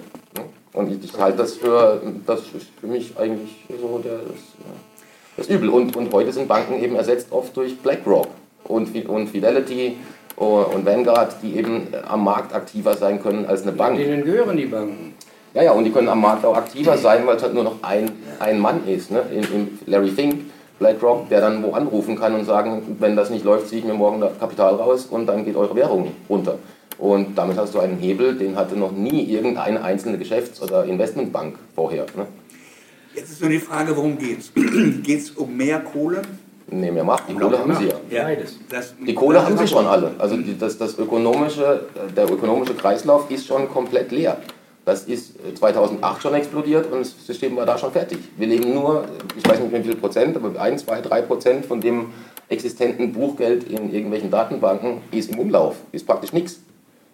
[0.73, 5.49] Und ich, ich halte das für, das ist für mich eigentlich so der, das, das
[5.49, 5.69] Übel.
[5.69, 8.29] Und, und heute sind Banken eben ersetzt oft durch BlackRock
[8.65, 9.99] und, und Fidelity
[10.37, 13.99] und Vanguard, die eben am Markt aktiver sein können als eine Bank.
[13.99, 15.14] Denen gehören die Banken.
[15.55, 17.77] Ja, ja, und die können am Markt auch aktiver sein, weil es halt nur noch
[17.83, 19.13] ein, ein Mann ist.
[19.13, 19.23] Ne?
[19.33, 23.45] In, in Larry Fink, BlackRock, der dann wo anrufen kann und sagen, wenn das nicht
[23.45, 26.59] läuft, ziehe ich mir morgen das Kapital raus und dann geht eure Währung runter.
[26.99, 31.57] Und damit hast du einen Hebel, den hatte noch nie irgendeine einzelne Geschäfts- oder Investmentbank
[31.75, 32.07] vorher.
[32.17, 32.27] Ne?
[33.15, 34.53] Jetzt ist nur die Frage, worum geht es?
[35.05, 36.23] geht es um mehr Kohle?
[36.67, 37.29] Nee, mehr Macht.
[37.29, 38.29] Die Kohle haben sie ja.
[38.29, 38.37] ja
[38.71, 40.13] das, die Kohle haben sie schon alle.
[40.19, 41.87] Also die, das, das ökonomische,
[42.17, 44.39] der ökonomische Kreislauf ist schon komplett leer.
[44.85, 48.19] Das ist 2008 schon explodiert und das System war da schon fertig.
[48.37, 49.05] Wir leben nur,
[49.37, 52.13] ich weiß nicht mehr wie viel Prozent, aber 1, 2, 3 Prozent von dem
[52.51, 55.77] existenten Buchgeld in irgendwelchen Datenbanken ist im Umlauf.
[55.93, 56.61] Ist praktisch nichts.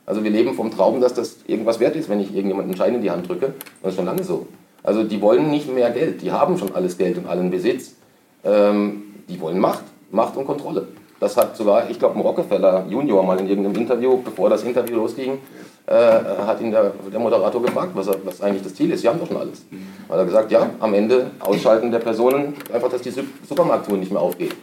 [0.04, 2.96] Also wir leben vom Traum, dass das irgendwas wert ist, wenn ich irgendjemanden einen Schein
[2.96, 3.54] in die Hand drücke.
[3.82, 4.48] Das ist schon lange so.
[4.82, 7.94] Also die wollen nicht mehr Geld, die haben schon alles Geld und allen Besitz.
[8.42, 10.88] Ähm, die wollen Macht, Macht und Kontrolle.
[11.20, 14.96] Das hat sogar, ich glaube, ein Rockefeller Junior mal in irgendeinem Interview, bevor das Interview
[14.96, 15.38] losging,
[15.86, 19.02] äh, hat ihn der, der Moderator gefragt, was, was, eigentlich das Ziel ist.
[19.02, 19.64] Sie haben doch schon alles.
[20.08, 23.12] Hat er gesagt, ja, am Ende Ausschalten der Personen, einfach, dass die
[23.46, 24.56] Supermarkttour nicht mehr aufgeht.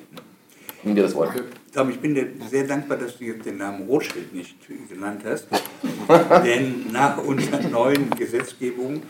[0.84, 1.32] Wie wir das wollen.
[1.74, 4.56] Tom, ich bin dir sehr dankbar, dass du jetzt den Namen Rothschild nicht
[4.90, 5.48] genannt hast.
[6.44, 9.02] Denn nach unserer neuen Gesetzgebung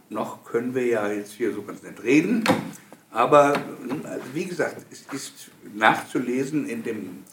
[0.10, 2.44] Noch können wir ja jetzt hier so ganz nett reden.
[3.12, 3.60] Aber
[4.04, 7.24] also wie gesagt, es ist nachzulesen in, dem,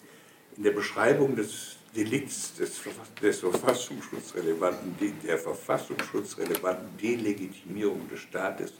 [0.57, 2.80] in der Beschreibung des Delikts des,
[3.20, 8.72] des verfassungsschutzrelevanten, der verfassungsschutzrelevanten Delegitimierung des Staates.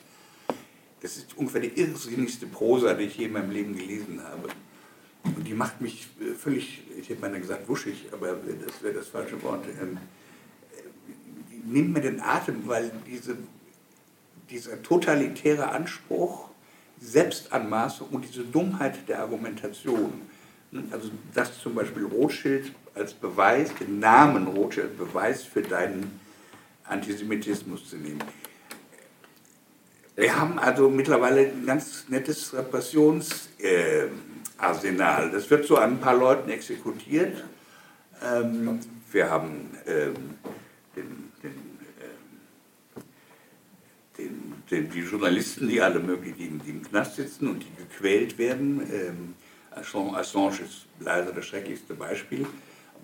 [1.01, 4.49] Das ist ungefähr die irrsinnigste Prosa, die ich je in meinem Leben gelesen habe.
[5.25, 9.09] Und die macht mich äh, völlig, ich hätte mal gesagt wuschig, aber das wäre das
[9.09, 9.65] falsche Wort.
[9.81, 9.99] Ähm,
[11.51, 13.37] die nimmt mir den Atem, weil diese,
[14.51, 16.51] dieser totalitäre Anspruch,
[17.01, 20.23] Selbstanmaßung und diese Dummheit der Argumentation,
[20.91, 26.21] also dass zum Beispiel Rothschild als Beweis, den Namen Rothschild als Beweis für deinen
[26.85, 28.23] Antisemitismus zu nehmen.
[30.17, 35.33] Wir haben also mittlerweile ein ganz nettes Repressionsarsenal.
[35.33, 37.43] das wird so an ein paar Leuten exekutiert.
[38.23, 38.79] Ähm,
[39.11, 40.15] wir haben ähm,
[40.95, 41.53] den, den,
[44.17, 48.89] den, den, die Journalisten, die alle möglichen, die im Knast sitzen und die gequält werden.
[48.93, 49.35] Ähm,
[49.73, 52.47] Assange ist leider das schrecklichste Beispiel.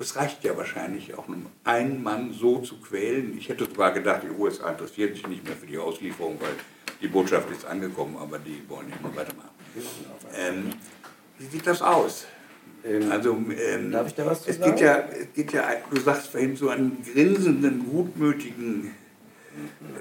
[0.00, 3.36] Es reicht ja wahrscheinlich auch, um einen Mann so zu quälen.
[3.36, 6.54] Ich hätte sogar gedacht, die USA interessieren sich nicht mehr für die Auslieferung, weil
[7.02, 9.50] die Botschaft ist angekommen, aber die wollen nicht mehr weitermachen.
[10.34, 10.70] Ähm,
[11.38, 12.24] wie sieht das aus?
[12.82, 14.70] Ähm, also, ähm, darf ich da was zu es sagen?
[14.70, 18.92] Geht ja, es geht ja, du sagst vorhin, so einen grinsenden, gutmütigen,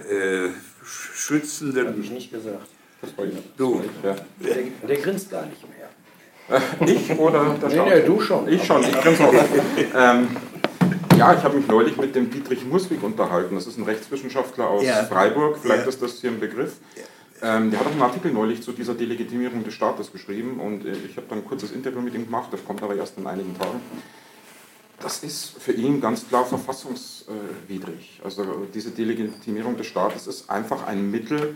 [0.09, 0.47] äh,
[0.85, 1.87] schützenden.
[1.87, 2.69] Habe ich nicht gesagt.
[3.57, 3.83] Du.
[4.03, 4.15] Ja.
[4.43, 5.89] Der, der grinst gar nicht mehr.
[6.85, 7.87] Ich oder der Staat?
[7.87, 8.47] Nee, nee, du schon.
[8.47, 9.33] Ich schon, ich grinse auch.
[9.33, 10.27] ähm,
[11.17, 13.55] ja, ich habe mich neulich mit dem Dietrich Muswig unterhalten.
[13.55, 15.03] Das ist ein Rechtswissenschaftler aus ja.
[15.03, 15.89] Freiburg, vielleicht ja.
[15.89, 16.77] ist das hier ein Begriff.
[17.41, 20.91] Ähm, der hat auch einen Artikel neulich zu dieser Delegitimierung des Staates geschrieben und äh,
[20.91, 23.57] ich habe dann ein kurzes Interview mit ihm gemacht, das kommt aber erst in einigen
[23.57, 23.79] Tagen.
[25.01, 28.19] Das ist für ihn ganz klar verfassungswidrig.
[28.23, 31.55] Also diese Delegitimierung des Staates ist einfach ein Mittel,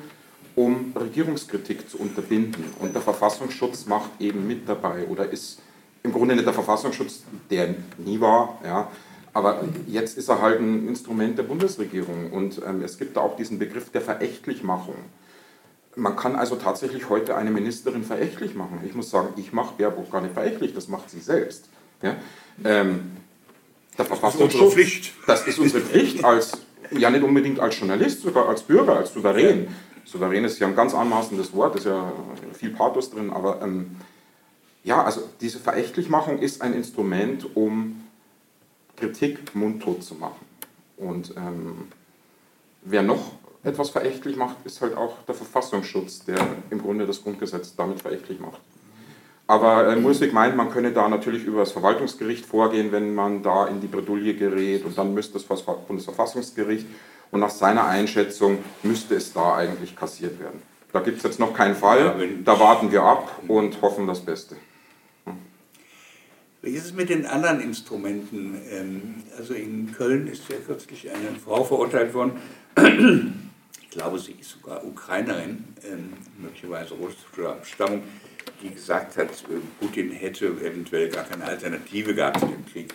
[0.56, 2.64] um Regierungskritik zu unterbinden.
[2.80, 5.60] Und der Verfassungsschutz macht eben mit dabei oder ist
[6.04, 8.90] im Grunde nicht der Verfassungsschutz, der nie war, ja,
[9.34, 13.36] aber jetzt ist er halt ein Instrument der Bundesregierung und ähm, es gibt da auch
[13.36, 14.96] diesen Begriff der Verächtlichmachung.
[15.96, 18.80] Man kann also tatsächlich heute eine Ministerin verächtlich machen.
[18.86, 21.66] Ich muss sagen, ich mache Baerbock gar nicht verächtlich, das macht sie selbst.
[22.02, 22.16] Ja?
[22.64, 23.12] Ähm,
[23.98, 25.14] der das ist unsere Pflicht.
[25.28, 26.52] Das ist unsere Pflicht, als,
[26.92, 29.68] ja nicht unbedingt als Journalist, sogar als Bürger, als Souverän.
[30.06, 32.12] Souverän ist ja ein ganz anmaßendes Wort, ist ja
[32.54, 33.96] viel Pathos drin, aber ähm,
[34.84, 38.04] ja, also diese Verächtlichmachung ist ein Instrument, um
[38.98, 40.46] Kritik mundtot zu machen.
[40.98, 41.88] Und ähm,
[42.84, 43.32] wer noch
[43.64, 46.38] etwas verächtlich macht, ist halt auch der Verfassungsschutz, der
[46.70, 48.60] im Grunde das Grundgesetz damit verächtlich macht.
[49.48, 53.68] Aber äh, Murswig meint, man könne da natürlich über das Verwaltungsgericht vorgehen, wenn man da
[53.68, 56.88] in die Bredouille gerät und dann müsste das Bundesverfassungsgericht
[57.34, 60.62] und nach seiner Einschätzung müsste es da eigentlich kassiert werden.
[60.92, 62.16] Da gibt es jetzt noch keinen Fall,
[62.46, 64.56] da warten wir ab und hoffen das Beste.
[66.62, 68.62] Wie ist es mit den anderen Instrumenten?
[68.70, 72.34] Ähm, also in Köln ist ja kürzlich eine Frau verurteilt worden,
[73.82, 78.04] ich glaube, sie ist sogar Ukrainerin, ähm, möglicherweise russischer Abstammung,
[78.62, 82.94] die gesagt hat, äh, Putin hätte eventuell gar keine Alternative gehabt zu dem Krieg.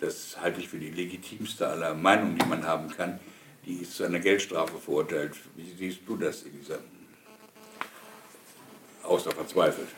[0.00, 3.18] Das halte ich für die legitimste aller Meinungen, die man haben kann.
[3.68, 5.34] Die ist zu einer Geldstrafe verurteilt.
[5.54, 6.78] Wie siehst du das, Elisa?
[9.08, 9.88] außer verzweifelt.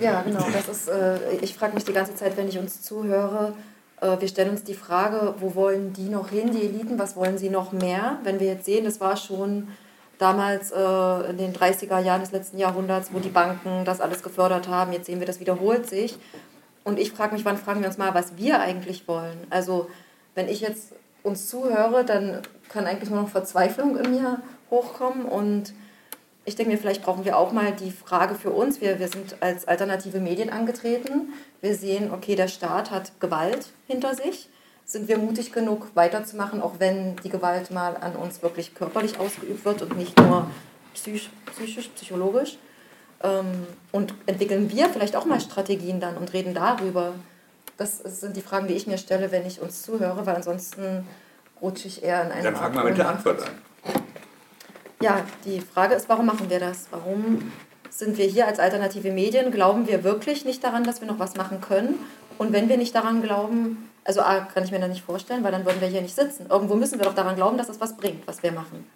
[0.00, 0.44] Ja, genau.
[0.52, 3.54] Das ist, äh, ich frage mich die ganze Zeit, wenn ich uns zuhöre,
[4.00, 7.38] äh, wir stellen uns die Frage, wo wollen die noch hin, die Eliten, was wollen
[7.38, 8.18] sie noch mehr?
[8.24, 9.68] Wenn wir jetzt sehen, das war schon
[10.18, 14.68] damals äh, in den 30er Jahren des letzten Jahrhunderts, wo die Banken das alles gefördert
[14.68, 16.18] haben, jetzt sehen wir, das wiederholt sich.
[16.84, 19.38] Und ich frage mich, wann fragen wir uns mal, was wir eigentlich wollen?
[19.50, 19.90] Also,
[20.34, 20.92] wenn ich jetzt
[21.26, 25.72] uns zuhöre, dann kann eigentlich nur noch Verzweiflung in mir hochkommen und
[26.46, 28.80] ich denke mir, vielleicht brauchen wir auch mal die Frage für uns.
[28.80, 31.32] Wir, wir sind als alternative Medien angetreten.
[31.60, 34.48] Wir sehen, okay, der Staat hat Gewalt hinter sich.
[34.84, 39.64] Sind wir mutig genug, weiterzumachen, auch wenn die Gewalt mal an uns wirklich körperlich ausgeübt
[39.64, 40.48] wird und nicht nur
[40.94, 42.58] psychisch, psychisch psychologisch?
[43.24, 47.14] Ähm, und entwickeln wir vielleicht auch mal Strategien dann und reden darüber?
[47.76, 51.06] Das sind die Fragen, die ich mir stelle, wenn ich uns zuhöre, weil ansonsten
[51.60, 53.50] rutsche ich eher in eine Dann fangen wir mit der Antwort an
[55.00, 56.86] ja, die Frage ist, warum machen wir das?
[56.90, 57.52] Warum
[57.90, 59.50] sind wir hier als alternative Medien?
[59.50, 61.98] Glauben wir wirklich nicht daran, dass wir noch was machen können?
[62.38, 65.52] Und wenn wir nicht daran glauben, also A, kann ich mir da nicht vorstellen, weil
[65.52, 66.46] dann würden wir hier nicht sitzen.
[66.48, 68.86] Irgendwo müssen wir doch daran glauben, dass es was bringt, was wir machen.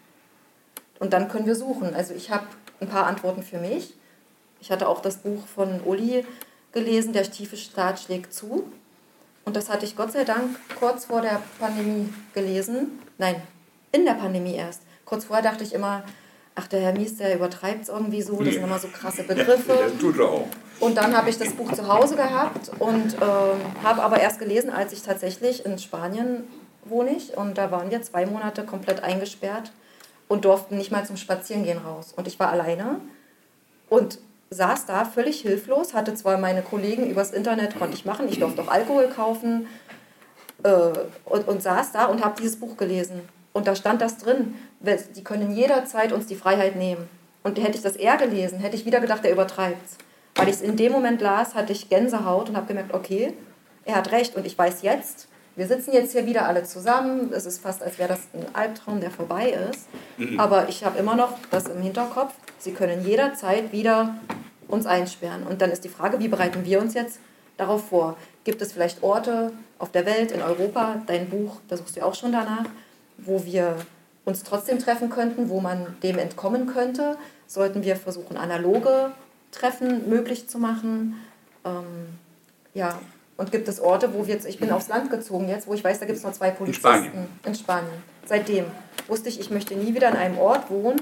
[0.99, 1.95] Und dann können wir suchen.
[1.95, 2.45] Also ich habe
[2.81, 3.95] ein paar Antworten für mich.
[4.61, 6.27] Ich hatte auch das Buch von Uli
[6.73, 8.71] gelesen, Der tiefe Staat schlägt zu.
[9.45, 13.01] Und das hatte ich Gott sei Dank kurz vor der Pandemie gelesen.
[13.19, 13.37] Nein,
[13.93, 14.83] in der Pandemie erst.
[15.05, 16.05] Kurz vorher dachte ich immer,
[16.55, 19.73] ach, der Herr Mies, der übertreibt es irgendwie so, das sind immer so krasse Begriffe.
[19.73, 20.47] Ja, tut er auch.
[20.79, 24.71] Und dann habe ich das Buch zu Hause gehabt und äh, habe aber erst gelesen,
[24.71, 26.45] als ich tatsächlich in Spanien
[26.85, 29.73] wohne ich und da waren wir zwei Monate komplett eingesperrt
[30.29, 32.15] und durften nicht mal zum Spazierengehen raus.
[32.17, 33.01] Und ich war alleine
[33.91, 34.19] und
[34.53, 38.63] saß da völlig hilflos, hatte zwar meine Kollegen übers Internet, konnte ich machen, ich durfte
[38.63, 39.69] auch Alkohol kaufen
[40.65, 40.91] äh,
[41.25, 43.21] und, und saß da und habe dieses Buch gelesen.
[43.53, 47.09] Und da stand das drin, die können jederzeit uns die Freiheit nehmen.
[47.43, 49.97] Und hätte ich das eher gelesen, hätte ich wieder gedacht, er übertreibt es.
[50.35, 53.33] Weil ich es in dem Moment las, hatte ich Gänsehaut und habe gemerkt, okay,
[53.85, 54.37] er hat recht.
[54.37, 55.29] Und ich weiß jetzt,
[55.61, 57.35] wir sitzen jetzt hier wieder alle zusammen.
[57.35, 59.89] Es ist fast, als wäre das ein Albtraum, der vorbei ist.
[60.17, 60.41] Mhm.
[60.41, 62.33] Aber ich habe immer noch das im Hinterkopf.
[62.59, 64.15] Sie können jederzeit wieder
[64.69, 65.43] uns einsperren.
[65.43, 67.19] Und dann ist die Frage, wie bereiten wir uns jetzt
[67.59, 68.17] darauf vor?
[68.45, 72.15] Gibt es vielleicht Orte auf der Welt, in Europa, dein Buch, da suchst du auch
[72.15, 72.65] schon danach,
[73.19, 73.77] wo wir
[74.25, 79.11] uns trotzdem treffen könnten, wo man dem entkommen könnte, sollten wir versuchen, analoge
[79.53, 81.17] Treffen möglich zu machen.
[81.67, 82.17] Ähm,
[82.73, 82.99] ja,
[83.41, 85.83] und gibt es Orte, wo wir jetzt, ich bin aufs Land gezogen jetzt, wo ich
[85.83, 86.87] weiß, da gibt es noch zwei Polizisten.
[86.87, 87.27] In Spanien.
[87.47, 88.03] In Spanien.
[88.27, 88.67] Seitdem
[89.09, 91.01] wusste ich, ich möchte nie wieder in einem Ort wohnen,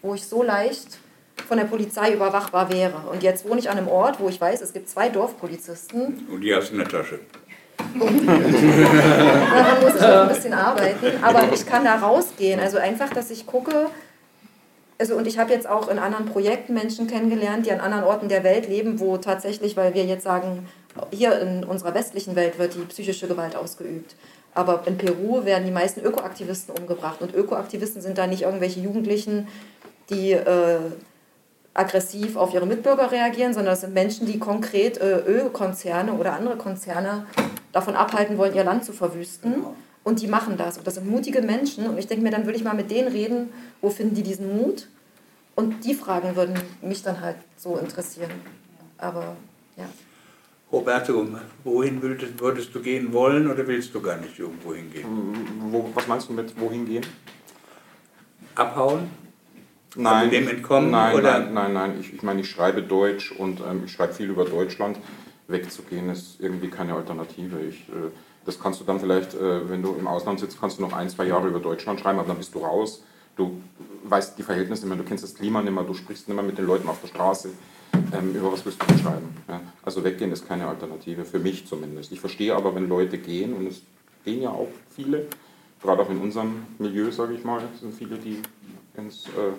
[0.00, 0.98] wo ich so leicht
[1.46, 3.02] von der Polizei überwachbar wäre.
[3.12, 6.26] Und jetzt wohne ich an einem Ort, wo ich weiß, es gibt zwei Dorfpolizisten.
[6.30, 7.18] Und die hast du in der Tasche.
[8.00, 11.22] Daran muss ich noch ein bisschen arbeiten.
[11.22, 12.60] Aber ich kann da rausgehen.
[12.60, 13.90] Also einfach, dass ich gucke.
[14.98, 18.30] Also und ich habe jetzt auch in anderen Projekten Menschen kennengelernt, die an anderen Orten
[18.30, 20.66] der Welt leben, wo tatsächlich, weil wir jetzt sagen,
[21.10, 24.14] hier in unserer westlichen Welt wird die psychische Gewalt ausgeübt.
[24.54, 27.20] Aber in Peru werden die meisten Ökoaktivisten umgebracht.
[27.20, 29.48] Und Ökoaktivisten sind da nicht irgendwelche Jugendlichen,
[30.10, 30.78] die äh,
[31.74, 36.56] aggressiv auf ihre Mitbürger reagieren, sondern das sind Menschen, die konkret äh, Ölkonzerne oder andere
[36.56, 37.26] Konzerne
[37.72, 39.54] davon abhalten wollen, ihr Land zu verwüsten.
[39.54, 39.74] Genau.
[40.04, 40.78] Und die machen das.
[40.78, 41.88] Und das sind mutige Menschen.
[41.88, 44.56] Und ich denke mir, dann würde ich mal mit denen reden, wo finden die diesen
[44.56, 44.86] Mut?
[45.56, 48.30] Und die Fragen würden mich dann halt so interessieren.
[48.98, 49.36] Aber
[49.76, 49.86] ja.
[50.72, 51.26] Roberto,
[51.62, 55.04] wohin würdest, würdest du gehen wollen oder willst du gar nicht irgendwo hingehen?
[55.70, 57.04] Wo, was meinst du mit wohin gehen?
[58.54, 59.08] Abhauen?
[59.96, 61.38] Nein, dem entkommen, Nein, oder?
[61.38, 62.00] nein, nein, nein.
[62.00, 64.98] Ich, ich meine, ich schreibe Deutsch und ähm, ich schreibe viel über Deutschland.
[65.46, 67.60] Wegzugehen ist irgendwie keine Alternative.
[67.60, 68.10] Ich, äh,
[68.44, 71.08] das kannst du dann vielleicht, äh, wenn du im Ausland sitzt, kannst du noch ein,
[71.08, 73.04] zwei Jahre über Deutschland schreiben, aber dann bist du raus.
[73.36, 73.60] Du
[74.04, 76.44] weißt die Verhältnisse nicht mehr, du kennst das Klima nicht mehr, du sprichst nicht mehr
[76.44, 77.50] mit den Leuten auf der Straße.
[78.12, 79.28] Ähm, über was willst du denn schreiben?
[79.48, 79.60] Ja?
[79.82, 82.12] Also weggehen ist keine Alternative, für mich zumindest.
[82.12, 83.82] Ich verstehe aber, wenn Leute gehen, und es
[84.24, 85.26] gehen ja auch viele,
[85.82, 88.40] gerade auch in unserem Milieu, sage ich mal, sind viele, die
[88.96, 89.52] ins äh,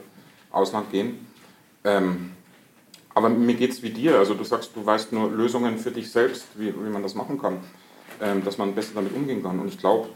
[0.52, 1.28] Ausland gehen.
[1.84, 2.32] Ähm,
[3.14, 4.18] aber mir geht es wie dir.
[4.18, 7.40] Also du sagst, du weißt nur Lösungen für dich selbst, wie, wie man das machen
[7.40, 7.60] kann,
[8.22, 9.60] ähm, dass man besser damit umgehen kann.
[9.60, 10.10] Und ich glaube,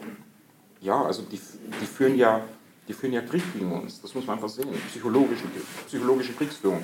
[0.82, 1.40] ja, also die,
[1.82, 2.42] die, führen ja,
[2.88, 4.02] die führen ja Krieg gegen uns.
[4.02, 4.70] Das muss man einfach sehen.
[4.90, 5.44] Psychologische,
[5.88, 6.84] psychologische Kriegsführung.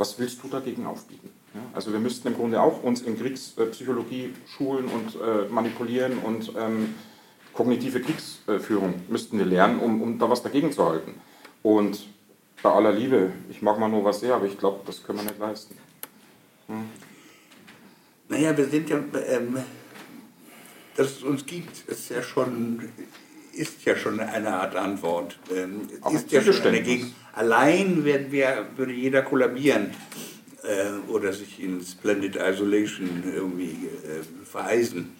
[0.00, 1.28] Was willst du dagegen aufbieten?
[1.52, 6.54] Ja, also wir müssten im Grunde auch uns in Kriegspsychologie schulen und äh, manipulieren und
[6.56, 6.94] ähm,
[7.52, 11.20] kognitive Kriegsführung müssten wir lernen, um, um da was dagegen zu halten.
[11.62, 12.06] Und
[12.62, 15.24] bei aller Liebe, ich mag mal nur was sehr, aber ich glaube, das können wir
[15.24, 15.76] nicht leisten.
[16.68, 16.84] Hm.
[18.30, 19.58] Naja, wir sind ja, ähm,
[20.96, 22.88] dass es uns gibt, ist ja schon,
[23.52, 25.38] ist ja schon eine Art Antwort.
[25.54, 26.82] Ähm, ist ja schon eine.
[26.82, 29.90] Gegen Allein werden wir, würde jeder kollabieren
[30.62, 35.16] äh, oder sich in Splendid Isolation irgendwie äh, vereisen.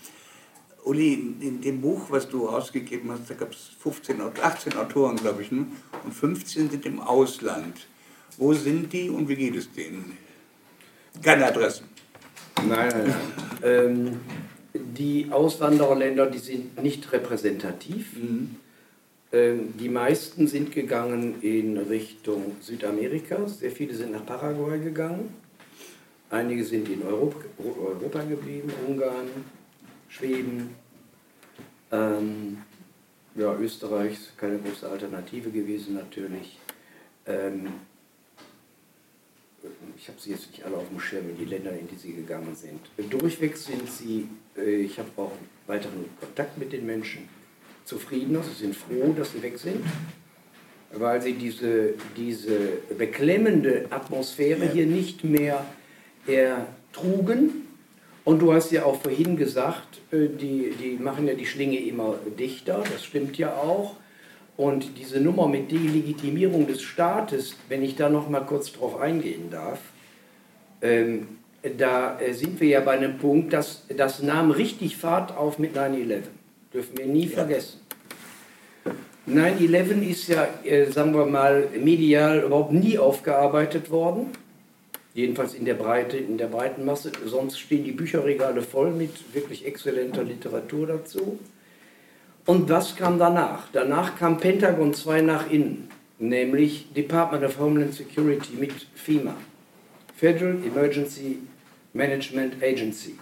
[0.85, 5.17] Uli, in, dem Buch, was du ausgegeben hast, da gab es 15, Aut- 18 Autoren,
[5.17, 5.67] glaube ich, ne?
[6.05, 7.87] und 15 sind im Ausland.
[8.39, 10.17] Wo sind die und wie geht es denen?
[11.23, 11.87] Keine Adressen.
[12.57, 13.15] Nein, nein, nein.
[13.63, 14.21] ähm,
[14.75, 18.17] die Auswandererländer, die sind nicht repräsentativ.
[19.33, 23.47] Ähm, die meisten sind gegangen in Richtung Südamerika.
[23.49, 25.35] Sehr viele sind nach Paraguay gegangen.
[26.31, 29.29] Einige sind in Europa, Europa geblieben, Ungarn,
[30.09, 30.75] Schweden.
[31.91, 32.59] Ähm,
[33.35, 36.59] ja, Österreich ist keine große Alternative gewesen natürlich.
[37.27, 37.69] Ähm,
[40.01, 42.15] ich habe sie jetzt nicht alle auf dem Schirm, in die Länder, in die sie
[42.15, 42.81] gegangen sind.
[43.11, 44.27] Durchweg sind sie,
[44.57, 45.33] äh, ich habe auch
[45.67, 47.29] weiteren Kontakt mit den Menschen,
[47.85, 49.85] zufriedener, sie sind froh, dass sie weg sind,
[50.93, 52.59] weil sie diese, diese
[52.97, 54.73] beklemmende Atmosphäre Ja.
[54.73, 55.67] hier nicht mehr
[56.27, 57.67] ertrugen.
[58.25, 62.19] Und du hast ja auch vorhin gesagt, äh, die, die machen ja die Schlinge immer
[62.39, 63.97] dichter, das stimmt ja auch.
[64.57, 69.51] Und diese Nummer mit Delegitimierung des Staates, wenn ich da noch mal kurz drauf eingehen
[69.51, 69.81] darf,
[70.83, 71.29] ähm,
[71.79, 75.77] da äh, sind wir ja bei einem Punkt, dass das nahm richtig Fahrt auf mit
[75.77, 76.23] 9-11.
[76.73, 77.81] Dürfen wir nie vergessen.
[79.29, 84.29] 9-11 ist ja, äh, sagen wir mal, medial überhaupt nie aufgearbeitet worden.
[85.13, 87.13] Jedenfalls in der Breite, in der breiten Masse.
[87.27, 91.39] Sonst stehen die Bücherregale voll mit wirklich exzellenter Literatur dazu.
[92.47, 93.69] Und was kam danach?
[93.73, 99.35] Danach kam Pentagon 2 nach innen, nämlich Department of Homeland Security mit FEMA,
[100.21, 101.39] Federal Emergency
[101.95, 103.15] Management Agency.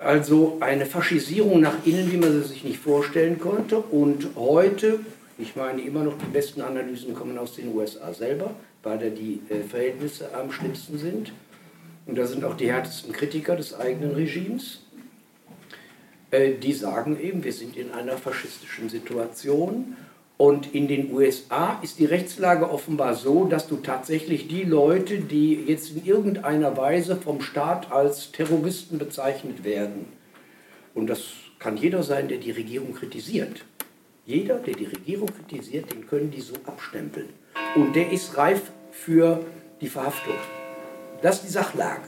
[0.00, 3.78] Also eine Faschisierung nach innen, wie man sie sich nicht vorstellen konnte.
[3.78, 4.98] Und heute,
[5.38, 9.42] ich meine immer noch, die besten Analysen kommen aus den USA selber, weil da die
[9.48, 11.32] äh, Verhältnisse am schlimmsten sind.
[12.06, 14.80] Und da sind auch die härtesten Kritiker des eigenen Regimes.
[16.32, 19.96] Äh, die sagen eben, wir sind in einer faschistischen Situation.
[20.36, 25.54] Und in den USA ist die Rechtslage offenbar so, dass du tatsächlich die Leute, die
[25.54, 30.06] jetzt in irgendeiner Weise vom Staat als Terroristen bezeichnet werden,
[30.94, 31.24] und das
[31.58, 33.64] kann jeder sein, der die Regierung kritisiert.
[34.26, 37.28] Jeder, der die Regierung kritisiert, den können die so abstempeln.
[37.74, 39.40] Und der ist reif für
[39.80, 40.34] die Verhaftung.
[41.20, 42.02] Das ist die Sachlage.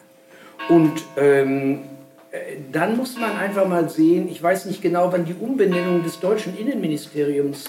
[0.68, 1.80] Und ähm,
[2.30, 6.20] äh, dann muss man einfach mal sehen, ich weiß nicht genau, wann die Umbenennung des
[6.20, 7.64] deutschen Innenministeriums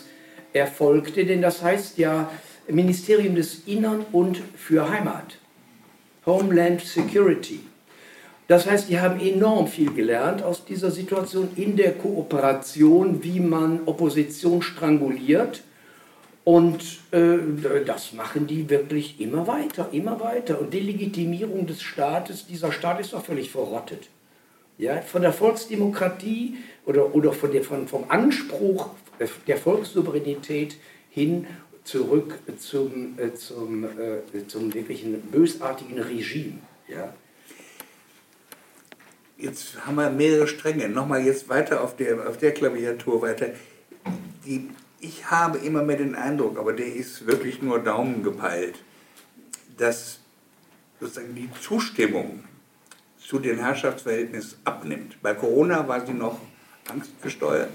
[0.58, 2.30] erfolgte, denn das heißt ja
[2.68, 5.38] Ministerium des Innern und für Heimat.
[6.26, 7.62] Homeland Security.
[8.48, 13.82] Das heißt, die haben enorm viel gelernt aus dieser Situation in der Kooperation, wie man
[13.86, 15.64] Opposition stranguliert.
[16.46, 16.82] Und
[17.12, 17.40] äh,
[17.86, 20.62] das machen die wirklich immer weiter, immer weiter.
[20.62, 24.08] Und Delegitimierung des Staates, dieser Staat ist doch völlig verrottet.
[24.78, 26.56] Ja, von der Volksdemokratie
[26.86, 28.92] oder, oder von der, von, vom Anspruch
[29.48, 30.78] der Volkssouveränität
[31.10, 31.48] hin
[31.84, 36.60] zurück zum, äh, zum, äh, zum wirklichen bösartigen Regime.
[36.88, 37.14] Ja.
[39.38, 40.88] jetzt haben wir mehrere Stränge.
[40.90, 43.48] Nochmal jetzt weiter auf der, auf der Klaviatur weiter.
[44.46, 48.80] Die, ich habe immer mehr den Eindruck, aber der ist wirklich nur Daumen gepeilt,
[49.78, 50.20] dass
[51.00, 52.44] sozusagen die Zustimmung
[53.20, 55.22] zu den Herrschaftsverhältnissen abnimmt.
[55.22, 56.40] Bei Corona war sie noch
[56.90, 57.72] angstgesteuert.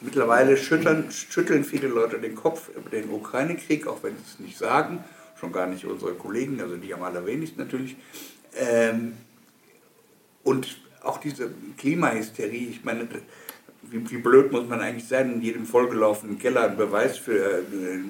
[0.00, 4.56] Mittlerweile schütteln, schütteln viele Leute den Kopf über den Ukraine-Krieg, auch wenn sie es nicht
[4.56, 5.02] sagen,
[5.38, 7.96] schon gar nicht unsere Kollegen, also die am allerwenigsten natürlich.
[8.56, 9.14] Ähm,
[10.44, 13.08] und auch diese Klimahysterie, ich meine,
[13.82, 18.00] wie, wie, blöd muss man eigentlich sein, in jedem vollgelaufenen Keller einen Beweis für äh,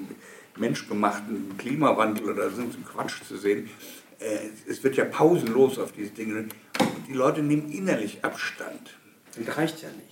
[0.59, 2.63] menschgemachten Klimawandel oder so
[2.93, 3.71] Quatsch zu sehen.
[4.19, 6.41] Äh, es wird ja pausenlos auf diese Dinge.
[6.41, 8.99] Und die Leute nehmen innerlich Abstand.
[9.37, 10.08] Das reicht ja nicht.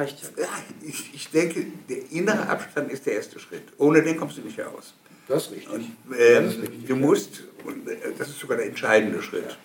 [0.00, 0.46] Das reicht ja.
[0.82, 3.64] Ich, ich denke, der innere Abstand ist der erste Schritt.
[3.76, 4.94] Ohne den kommst du nicht heraus.
[5.28, 5.70] Das ist richtig.
[5.70, 6.86] Und, äh, das ist richtig.
[6.86, 9.56] Du musst, und äh, das ist sogar der entscheidende Schritt,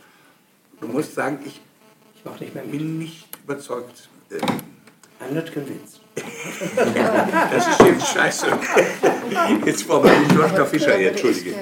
[0.81, 1.61] du musst sagen, ich,
[2.15, 4.09] ich nicht bin nicht überzeugt.
[4.29, 4.35] Äh,
[5.23, 6.01] I'm not convinced.
[6.75, 8.47] das ist jetzt scheiße.
[9.65, 11.55] Jetzt brauchen wir nicht Joschka Fischer, entschuldige.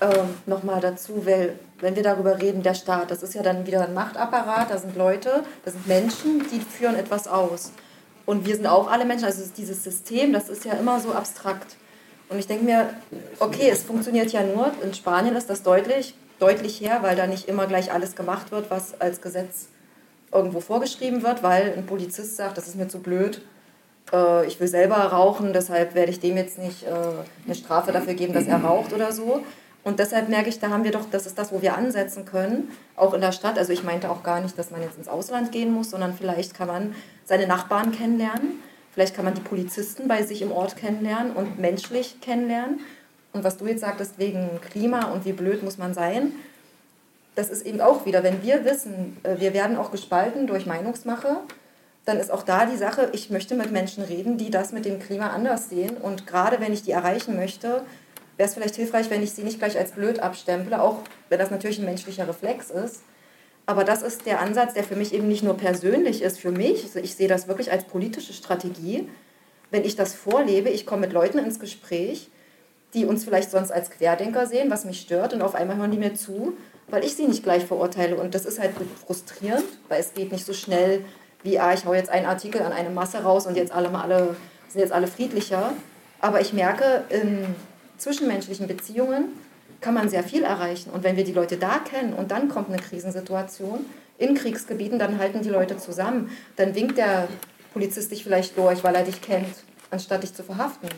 [0.00, 0.10] Ähm,
[0.46, 3.94] Nochmal dazu, weil, wenn wir darüber reden, der Staat, das ist ja dann wieder ein
[3.94, 7.72] Machtapparat, da sind Leute, da sind Menschen, die führen etwas aus.
[8.30, 11.74] Und wir sind auch alle Menschen, also dieses System, das ist ja immer so abstrakt.
[12.28, 12.90] Und ich denke mir,
[13.40, 17.48] okay, es funktioniert ja nur, in Spanien ist das deutlich, deutlich her, weil da nicht
[17.48, 19.66] immer gleich alles gemacht wird, was als Gesetz
[20.32, 23.42] irgendwo vorgeschrieben wird, weil ein Polizist sagt, das ist mir zu blöd,
[24.12, 26.90] äh, ich will selber rauchen, deshalb werde ich dem jetzt nicht äh,
[27.46, 29.42] eine Strafe dafür geben, dass er raucht oder so.
[29.82, 32.70] Und deshalb merke ich, da haben wir doch, das ist das, wo wir ansetzen können,
[32.96, 33.58] auch in der Stadt.
[33.58, 36.54] Also ich meinte auch gar nicht, dass man jetzt ins Ausland gehen muss, sondern vielleicht
[36.54, 38.62] kann man seine Nachbarn kennenlernen,
[38.92, 42.80] vielleicht kann man die Polizisten bei sich im Ort kennenlernen und menschlich kennenlernen.
[43.32, 46.32] Und was du jetzt sagtest, wegen Klima und wie blöd muss man sein,
[47.36, 51.36] das ist eben auch wieder, wenn wir wissen, äh, wir werden auch gespalten durch Meinungsmache,
[52.04, 54.98] dann ist auch da die Sache, ich möchte mit Menschen reden, die das mit dem
[54.98, 55.96] Klima anders sehen.
[55.96, 57.82] Und gerade wenn ich die erreichen möchte,
[58.40, 61.50] wäre es vielleicht hilfreich, wenn ich sie nicht gleich als blöd abstemple, auch wenn das
[61.50, 63.02] natürlich ein menschlicher Reflex ist.
[63.66, 66.84] Aber das ist der Ansatz, der für mich eben nicht nur persönlich ist, für mich,
[66.84, 69.06] also ich sehe das wirklich als politische Strategie.
[69.70, 72.30] Wenn ich das vorlebe, ich komme mit Leuten ins Gespräch,
[72.94, 75.98] die uns vielleicht sonst als Querdenker sehen, was mich stört, und auf einmal hören die
[75.98, 76.54] mir zu,
[76.88, 78.16] weil ich sie nicht gleich verurteile.
[78.16, 78.72] Und das ist halt
[79.06, 81.04] frustrierend, weil es geht nicht so schnell
[81.42, 84.34] wie, ah, ich hau jetzt einen Artikel an eine Masse raus und jetzt alle, alle,
[84.68, 85.74] sind jetzt alle friedlicher.
[86.20, 87.54] Aber ich merke, in
[88.00, 89.28] zwischenmenschlichen Beziehungen
[89.80, 90.90] kann man sehr viel erreichen.
[90.90, 93.86] Und wenn wir die Leute da kennen und dann kommt eine Krisensituation
[94.18, 96.30] in Kriegsgebieten, dann halten die Leute zusammen.
[96.56, 97.28] Dann winkt der
[97.72, 99.54] Polizist dich vielleicht durch, weil er dich kennt,
[99.90, 100.88] anstatt dich zu verhaften.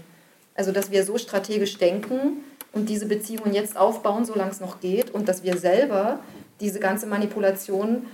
[0.54, 5.10] Also, dass wir so strategisch denken und diese Beziehungen jetzt aufbauen, solange es noch geht,
[5.10, 6.20] und dass wir selber
[6.60, 8.06] diese ganze Manipulation,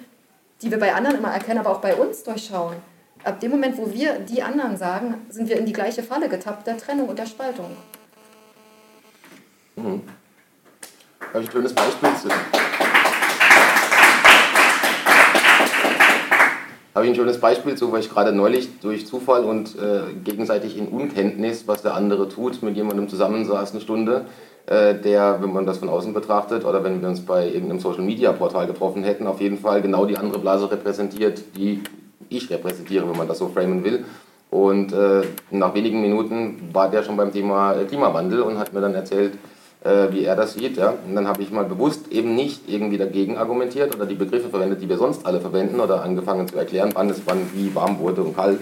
[0.62, 2.76] die wir bei anderen immer erkennen, aber auch bei uns durchschauen.
[3.24, 6.66] Ab dem Moment, wo wir die anderen sagen, sind wir in die gleiche Falle getappt,
[6.66, 7.76] der Trennung und der Spaltung.
[9.78, 10.02] Mhm.
[11.32, 12.28] Habe ich ein schönes Beispiel zu.
[16.94, 20.76] Habe ich ein schönes Beispiel zu, weil ich gerade neulich durch Zufall und äh, gegenseitig
[20.76, 24.24] in Unkenntnis, was der andere tut, mit jemandem zusammensaß eine Stunde,
[24.66, 28.02] äh, der, wenn man das von außen betrachtet oder wenn wir uns bei irgendeinem Social
[28.02, 31.82] Media Portal getroffen hätten, auf jeden Fall genau die andere Blase repräsentiert, die
[32.30, 34.04] ich repräsentiere, wenn man das so framen will.
[34.50, 38.94] Und äh, nach wenigen Minuten war der schon beim Thema Klimawandel und hat mir dann
[38.94, 39.34] erzählt,
[39.84, 40.76] äh, wie er das sieht.
[40.76, 40.94] Ja?
[41.06, 44.82] Und dann habe ich mal bewusst eben nicht irgendwie dagegen argumentiert oder die Begriffe verwendet,
[44.82, 48.22] die wir sonst alle verwenden oder angefangen zu erklären, wann es wann wie warm wurde
[48.22, 48.60] und kalt,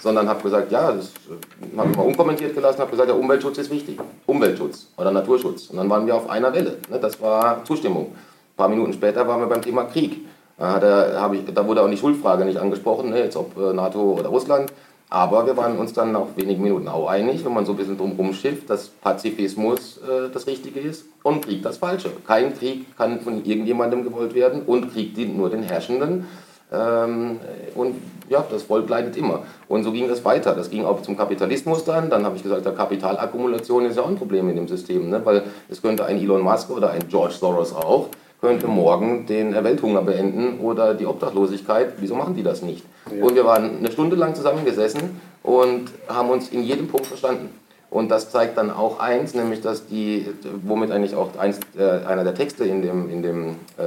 [0.00, 3.58] sondern habe gesagt, ja, das äh, habe ich mal unkommentiert gelassen, habe gesagt, ja, Umweltschutz
[3.58, 3.98] ist wichtig.
[4.26, 5.66] Umweltschutz oder Naturschutz.
[5.68, 6.78] Und dann waren wir auf einer Welle.
[6.90, 6.98] Ne?
[7.00, 8.06] Das war Zustimmung.
[8.06, 10.26] Ein paar Minuten später waren wir beim Thema Krieg.
[10.58, 13.18] Da, ich, da wurde auch die Schuldfrage nicht angesprochen, ne?
[13.18, 14.72] jetzt ob äh, NATO oder Russland.
[15.08, 17.96] Aber wir waren uns dann nach wenigen Minuten auch einig, wenn man so ein bisschen
[17.96, 22.10] drumherum schifft, dass Pazifismus äh, das Richtige ist und Krieg das Falsche.
[22.26, 26.26] Kein Krieg kann von irgendjemandem gewollt werden und Krieg dient nur den Herrschenden.
[26.72, 27.38] Ähm,
[27.76, 27.94] und
[28.28, 29.44] ja, das Volk leidet immer.
[29.68, 30.54] Und so ging das weiter.
[30.54, 32.10] Das ging auch zum Kapitalismus dann.
[32.10, 35.24] Dann habe ich gesagt, der Kapitalakkumulation ist ja auch ein Problem in dem System, ne?
[35.24, 38.08] weil es könnte ein Elon Musk oder ein George Soros auch
[38.40, 41.94] könnte morgen den Welthunger beenden oder die Obdachlosigkeit.
[41.98, 42.84] Wieso machen die das nicht?
[43.10, 43.24] Ja.
[43.24, 47.50] Und wir waren eine Stunde lang zusammengesessen und haben uns in jedem Punkt verstanden.
[47.88, 50.26] Und das zeigt dann auch eins, nämlich dass die,
[50.64, 53.84] womit eigentlich auch eins, äh, einer der Texte in dem, in dem äh,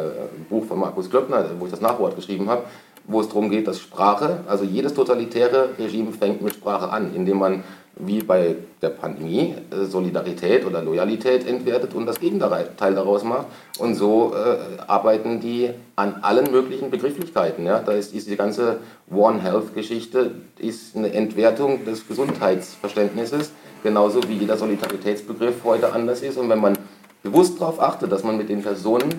[0.49, 2.63] Buch von Markus Klöckner, wo ich das Nachwort geschrieben habe,
[3.09, 7.39] wo es darum geht, dass Sprache, also jedes totalitäre Regime fängt mit Sprache an, indem
[7.39, 7.63] man
[7.99, 13.47] wie bei der Pandemie äh, Solidarität oder Loyalität entwertet und das Gegenteil daraus macht.
[13.77, 17.65] Und so äh, arbeiten die an allen möglichen Begrifflichkeiten.
[17.65, 17.79] Ja?
[17.79, 18.77] Da ist diese ganze
[19.11, 20.31] One Health-Geschichte
[20.95, 23.51] eine Entwertung des Gesundheitsverständnisses,
[23.83, 26.37] genauso wie jeder Solidaritätsbegriff heute anders ist.
[26.37, 26.77] Und wenn man
[27.21, 29.09] bewusst darauf achtet, dass man mit den Personen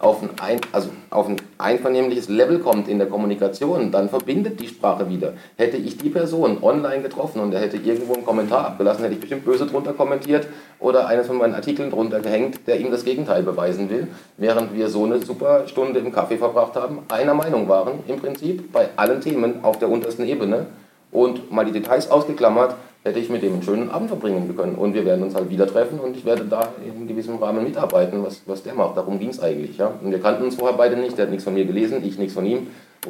[0.00, 4.66] auf ein, ein, also auf ein einvernehmliches Level kommt in der Kommunikation, dann verbindet die
[4.66, 5.34] Sprache wieder.
[5.56, 9.20] Hätte ich die Person online getroffen und er hätte irgendwo einen Kommentar abgelassen, hätte ich
[9.20, 10.46] bestimmt böse drunter kommentiert
[10.78, 14.88] oder eines von meinen Artikeln drunter gehängt, der ihm das Gegenteil beweisen will, während wir
[14.88, 19.20] so eine super Stunde im Kaffee verbracht haben, einer Meinung waren im Prinzip bei allen
[19.20, 20.66] Themen auf der untersten Ebene
[21.12, 24.74] und mal die Details ausgeklammert, hätte ich mit dem einen schönen Abend verbringen können.
[24.74, 28.22] Und wir werden uns halt wieder treffen und ich werde da in gewissem Rahmen mitarbeiten,
[28.22, 28.96] was, was der macht.
[28.96, 29.78] Darum ging es eigentlich.
[29.78, 29.92] Ja?
[30.02, 32.34] Und wir kannten uns vorher beide nicht, der hat nichts von mir gelesen, ich nichts
[32.34, 32.66] von ihm.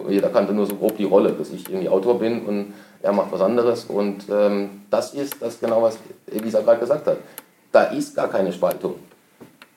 [0.08, 3.32] Jeder kannte nur so grob die Rolle, dass ich irgendwie Autor bin und er macht
[3.32, 3.86] was anderes.
[3.86, 5.98] Und ähm, das ist das genau, was
[6.32, 7.16] Elisa gerade gesagt hat.
[7.72, 8.94] Da ist gar keine Spaltung.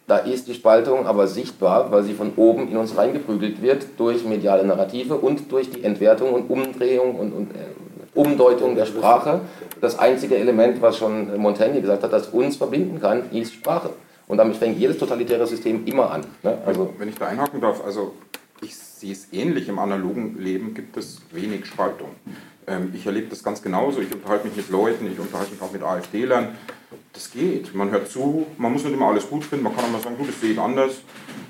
[0.06, 4.26] Da ist die Spaltung aber sichtbar, weil sie von oben in uns reingeprügelt wird durch
[4.26, 7.83] mediale Narrative und durch die Entwertung und Umdrehung und, und äh,
[8.16, 9.42] Umdeutung der Sprache.
[9.82, 13.92] Das einzige Element, was schon Montaigne gesagt hat, das uns verbinden kann, ist Sprache.
[14.28, 16.26] Und damit fängt jedes totalitäre System immer an.
[16.44, 16.58] Ne?
[16.66, 18.14] Also, Wenn ich da einhaken darf, also
[18.62, 19.68] ich sehe es ähnlich.
[19.68, 22.10] Im analogen Leben gibt es wenig Spaltung.
[22.68, 24.00] Ähm, ich erlebe das ganz genauso.
[24.00, 26.50] Ich unterhalte mich mit Leuten, ich unterhalte mich auch mit AfD-Lern.
[27.12, 27.76] Das geht.
[27.76, 30.16] Man hört zu, man muss nicht immer alles gut finden, man kann auch mal sagen,
[30.18, 31.02] du, das sehe ich anders.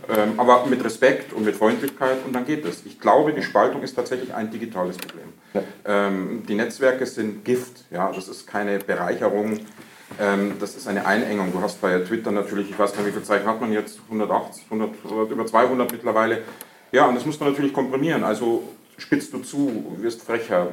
[0.10, 2.86] Ähm, aber mit Respekt und mit Freundlichkeit und dann geht es.
[2.86, 5.33] Ich glaube, die Spaltung ist tatsächlich ein digitales Problem.
[5.86, 9.60] Ähm, die Netzwerke sind Gift, ja, das ist keine Bereicherung,
[10.20, 11.52] ähm, das ist eine Einengung.
[11.52, 14.00] Du hast bei Twitter natürlich, ich weiß gar nicht, wie viel Zeichen hat man jetzt,
[14.06, 16.42] 180, 100, über 200 mittlerweile.
[16.92, 18.24] Ja, und das muss man natürlich komprimieren.
[18.24, 18.64] Also
[18.98, 20.68] spitzt du zu, wirst frecher,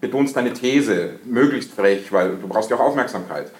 [0.00, 3.50] betonst deine These, möglichst frech, weil du brauchst ja auch Aufmerksamkeit.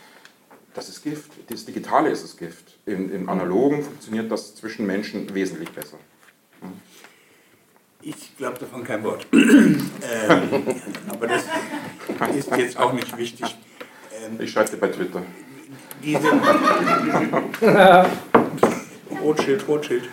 [0.74, 1.32] Das ist Gift.
[1.48, 2.78] Das Digitale ist das Gift.
[2.86, 5.98] Im Analogen funktioniert das zwischen Menschen wesentlich besser.
[8.05, 9.26] Ich glaube davon kein Wort.
[9.32, 9.86] ähm,
[11.09, 11.44] aber das
[12.36, 13.57] ist jetzt auch nicht wichtig.
[14.12, 15.22] Ähm, ich schreibe dir bei Twitter.
[16.03, 16.28] Diese
[19.22, 20.09] Rotschild, Rotschild.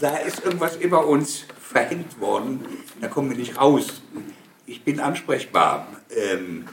[0.00, 2.64] da ist irgendwas über uns verhängt worden.
[3.00, 4.02] Da kommen wir nicht raus.
[4.66, 5.86] Ich bin ansprechbar.
[6.10, 6.66] Ähm,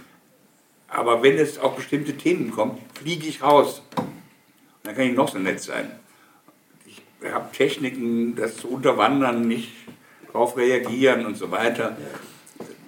[0.88, 3.84] aber wenn es auf bestimmte Themen kommt, fliege ich raus.
[4.82, 5.92] Dann kann ich noch so nett sein.
[7.24, 9.72] Habe Techniken, das zu unterwandern, nicht
[10.28, 11.98] darauf reagieren und so weiter.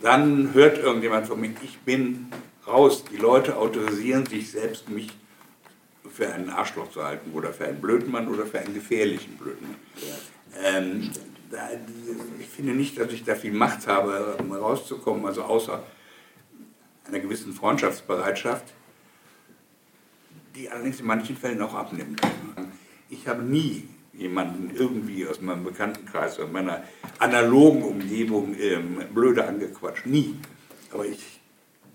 [0.02, 2.28] Dann hört irgendjemand von mir, ich bin
[2.68, 3.04] raus.
[3.12, 5.10] Die Leute autorisieren sich selbst, mich
[6.12, 9.76] für einen Arschloch zu halten oder für einen Blödmann oder für einen gefährlichen Blödmann.
[10.64, 11.12] Ähm,
[11.50, 11.70] da,
[12.40, 15.84] ich finde nicht, dass ich da viel Macht habe, um rauszukommen, also außer
[17.08, 18.66] einer gewissen Freundschaftsbereitschaft,
[20.56, 22.22] die allerdings in manchen Fällen auch abnimmt.
[23.10, 23.88] Ich habe nie
[24.20, 26.84] jemanden irgendwie aus meinem Bekanntenkreis, aus meiner
[27.18, 30.06] analogen Umgebung ähm, blöde angequatscht.
[30.06, 30.36] Nie.
[30.92, 31.40] Aber ich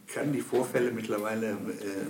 [0.06, 2.06] kann die Vorfälle mittlerweile, äh,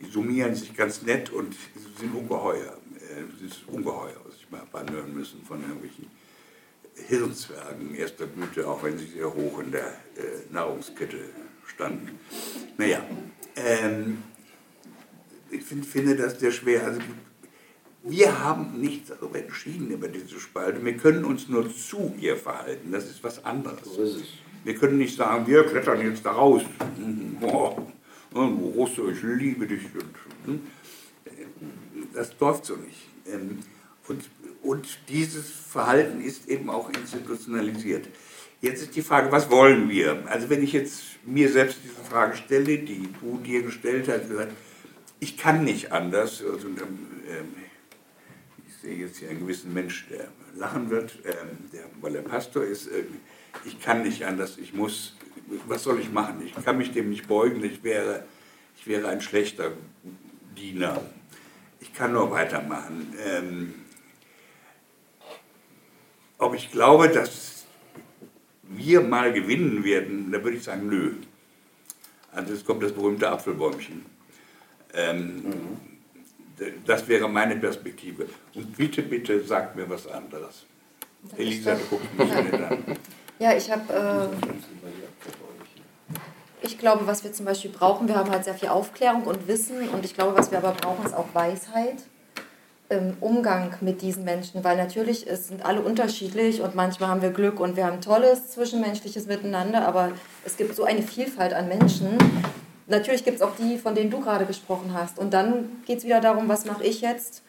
[0.00, 1.54] die summieren sich ganz nett und
[1.98, 2.76] sind ungeheuer.
[2.96, 6.06] Äh, es ist ungeheuer, was ich mal anhören müssen von irgendwelchen
[6.94, 11.18] Hirnzwergen erster Güte, auch wenn sie sehr hoch in der äh, Nahrungskette
[11.66, 12.18] standen.
[12.76, 13.02] Naja,
[13.56, 14.22] ähm,
[15.50, 16.84] ich find, finde das sehr schwer.
[16.84, 17.00] Also,
[18.04, 20.84] wir haben nichts darüber entschieden, über diese Spalte.
[20.84, 22.92] Wir können uns nur zu ihr verhalten.
[22.92, 23.84] Das ist was anderes.
[23.84, 24.24] So ist
[24.64, 26.62] wir können nicht sagen, wir klettern jetzt da raus.
[27.40, 27.76] Boah,
[28.34, 29.82] Russe, ich liebe dich.
[30.46, 30.60] Hm?
[32.14, 33.08] Das läuft so nicht.
[33.26, 33.58] Ähm,
[34.08, 34.22] und,
[34.62, 38.08] und dieses Verhalten ist eben auch institutionalisiert.
[38.60, 40.22] Jetzt ist die Frage, was wollen wir?
[40.26, 44.52] Also wenn ich jetzt mir selbst diese Frage stelle, die du dir gestellt hast, gesagt,
[45.18, 46.42] ich kann nicht anders.
[46.42, 47.61] Also, ich
[48.82, 52.88] sehe jetzt hier einen gewissen Mensch, der lachen wird, ähm, der, weil er Pastor ist.
[52.88, 53.04] Äh,
[53.64, 55.16] ich kann nicht anders, ich muss,
[55.66, 56.42] was soll ich machen?
[56.44, 58.24] Ich kann mich dem nicht beugen, ich wäre,
[58.76, 59.72] ich wäre ein schlechter
[60.56, 61.00] Diener.
[61.80, 63.14] Ich kann nur weitermachen.
[63.24, 63.74] Ähm,
[66.38, 67.64] ob ich glaube, dass
[68.62, 71.14] wir mal gewinnen werden, da würde ich sagen, nö.
[72.32, 74.06] Also jetzt kommt das berühmte Apfelbäumchen.
[74.94, 75.91] Ähm, mhm.
[76.86, 78.26] Das wäre meine Perspektive.
[78.54, 80.66] Und bitte, bitte sagt mir was anderes.
[81.36, 82.84] Elisa, du guckst mich nicht an.
[83.38, 84.30] Ja, ich habe.
[84.30, 84.56] Äh,
[86.64, 89.88] ich glaube, was wir zum Beispiel brauchen, wir haben halt sehr viel Aufklärung und Wissen
[89.88, 91.96] und ich glaube, was wir aber brauchen, ist auch Weisheit
[92.88, 97.30] im Umgang mit diesen Menschen, weil natürlich es sind alle unterschiedlich und manchmal haben wir
[97.30, 100.12] Glück und wir haben tolles zwischenmenschliches Miteinander, aber
[100.44, 102.18] es gibt so eine Vielfalt an Menschen.
[102.86, 105.18] Natürlich gibt es auch die, von denen du gerade gesprochen hast.
[105.18, 107.42] Und dann geht es wieder darum, was mache ich jetzt?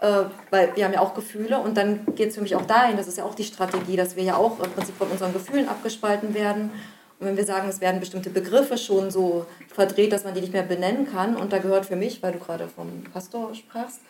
[0.00, 2.98] Äh, weil wir haben ja auch Gefühle und dann geht es für mich auch dahin,
[2.98, 5.68] das ist ja auch die Strategie, dass wir ja auch im Prinzip von unseren Gefühlen
[5.68, 6.70] abgespalten werden.
[7.18, 10.52] Und wenn wir sagen, es werden bestimmte Begriffe schon so verdreht, dass man die nicht
[10.52, 14.00] mehr benennen kann, und da gehört für mich, weil du gerade vom Pastor sprachst,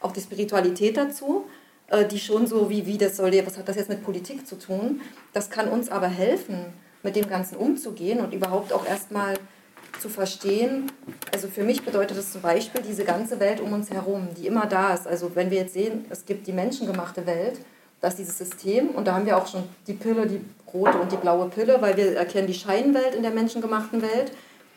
[0.00, 1.44] auch die Spiritualität dazu,
[1.88, 4.58] äh, die schon so wie, wie das soll, was hat das jetzt mit Politik zu
[4.58, 5.00] tun?
[5.32, 6.72] Das kann uns aber helfen,
[7.04, 9.34] mit dem Ganzen umzugehen und überhaupt auch erstmal
[10.00, 10.90] zu verstehen.
[11.32, 14.66] Also für mich bedeutet das zum Beispiel diese ganze Welt um uns herum, die immer
[14.66, 15.06] da ist.
[15.06, 17.58] Also wenn wir jetzt sehen, es gibt die menschengemachte Welt,
[18.00, 20.40] das ist dieses System und da haben wir auch schon die Pille, die
[20.72, 24.32] rote und die blaue Pille, weil wir erkennen die Scheinwelt in der menschengemachten Welt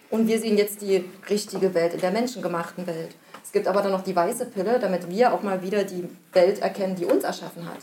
[0.10, 3.16] und wir sehen jetzt die richtige Welt in der menschengemachten Welt.
[3.44, 6.60] Es gibt aber dann noch die weiße Pille, damit wir auch mal wieder die Welt
[6.60, 7.80] erkennen, die uns erschaffen hat,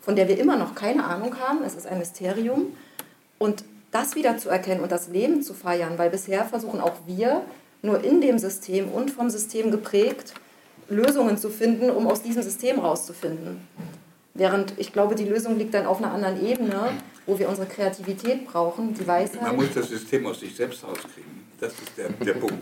[0.00, 1.62] von der wir immer noch keine Ahnung haben.
[1.64, 2.74] Es ist ein Mysterium.
[3.38, 7.42] Und das wieder zu erkennen und das Leben zu feiern, weil bisher versuchen auch wir
[7.82, 10.34] nur in dem System und vom System geprägt,
[10.88, 13.60] Lösungen zu finden, um aus diesem System rauszufinden.
[14.34, 16.90] Während ich glaube, die Lösung liegt dann auf einer anderen Ebene,
[17.26, 19.42] wo wir unsere Kreativität brauchen, die Weisheit.
[19.42, 21.42] Man muss das System aus sich selbst rauskriegen.
[21.60, 22.54] Das ist der, der Punkt.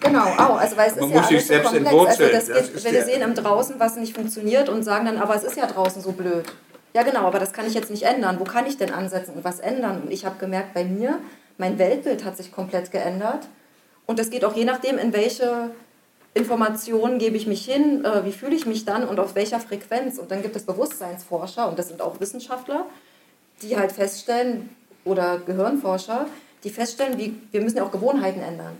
[0.00, 0.58] Genau, auch.
[0.58, 1.90] Also, weil es Man ist ja muss sich alles so selbst komplex.
[1.92, 2.34] entwurzeln.
[2.34, 5.04] Also, das Das geht, ist wenn wir sehen im Draußen, was nicht funktioniert und sagen
[5.06, 6.44] dann, aber es ist ja draußen so blöd.
[6.94, 8.40] Ja, genau, aber das kann ich jetzt nicht ändern.
[8.40, 10.02] Wo kann ich denn ansetzen und was ändern?
[10.02, 11.18] Und ich habe gemerkt, bei mir,
[11.58, 13.48] mein Weltbild hat sich komplett geändert.
[14.06, 15.70] Und das geht auch je nachdem, in welche
[16.34, 20.18] Informationen gebe ich mich hin, äh, wie fühle ich mich dann und auf welcher Frequenz.
[20.18, 22.86] Und dann gibt es Bewusstseinsforscher, und das sind auch Wissenschaftler,
[23.62, 24.70] die halt feststellen,
[25.08, 26.26] oder Gehirnforscher,
[26.64, 28.76] die feststellen, wie, wir müssen ja auch Gewohnheiten ändern.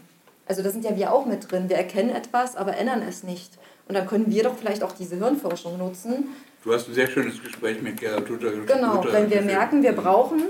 [0.46, 1.68] Also da sind ja wir auch mit drin.
[1.68, 3.52] Wir erkennen etwas, aber ändern es nicht.
[3.86, 6.28] Und dann können wir doch vielleicht auch diese Hirnforschung nutzen.
[6.64, 9.92] Du hast ein sehr schönes Gespräch mit Gerhard Luther Genau, Luther wenn wir merken, wir
[9.92, 10.42] brauchen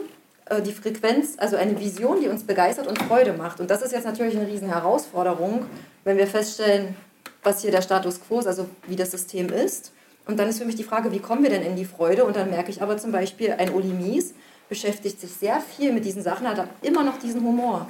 [0.46, 3.60] äh, die Frequenz, also eine Vision, die uns begeistert und Freude macht.
[3.60, 5.66] Und das ist jetzt natürlich eine riesen Herausforderung,
[6.04, 6.96] wenn wir feststellen,
[7.42, 9.92] was hier der Status quo ist, also wie das System ist.
[10.26, 12.24] Und dann ist für mich die Frage, wie kommen wir denn in die Freude?
[12.24, 14.34] Und dann merke ich aber zum Beispiel, ein Uli Mies
[14.68, 17.88] beschäftigt sich sehr viel mit diesen Sachen, hat immer noch diesen Humor.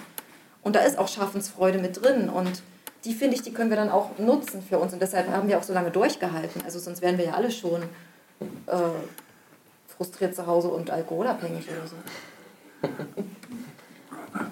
[0.62, 2.28] Und da ist auch Schaffensfreude mit drin.
[2.28, 2.62] Und
[3.04, 4.92] die finde ich, die können wir dann auch nutzen für uns.
[4.92, 6.62] Und deshalb haben wir auch so lange durchgehalten.
[6.64, 7.82] Also sonst wären wir ja alle schon
[8.40, 8.76] äh,
[9.96, 11.96] frustriert zu Hause und alkoholabhängig oder so.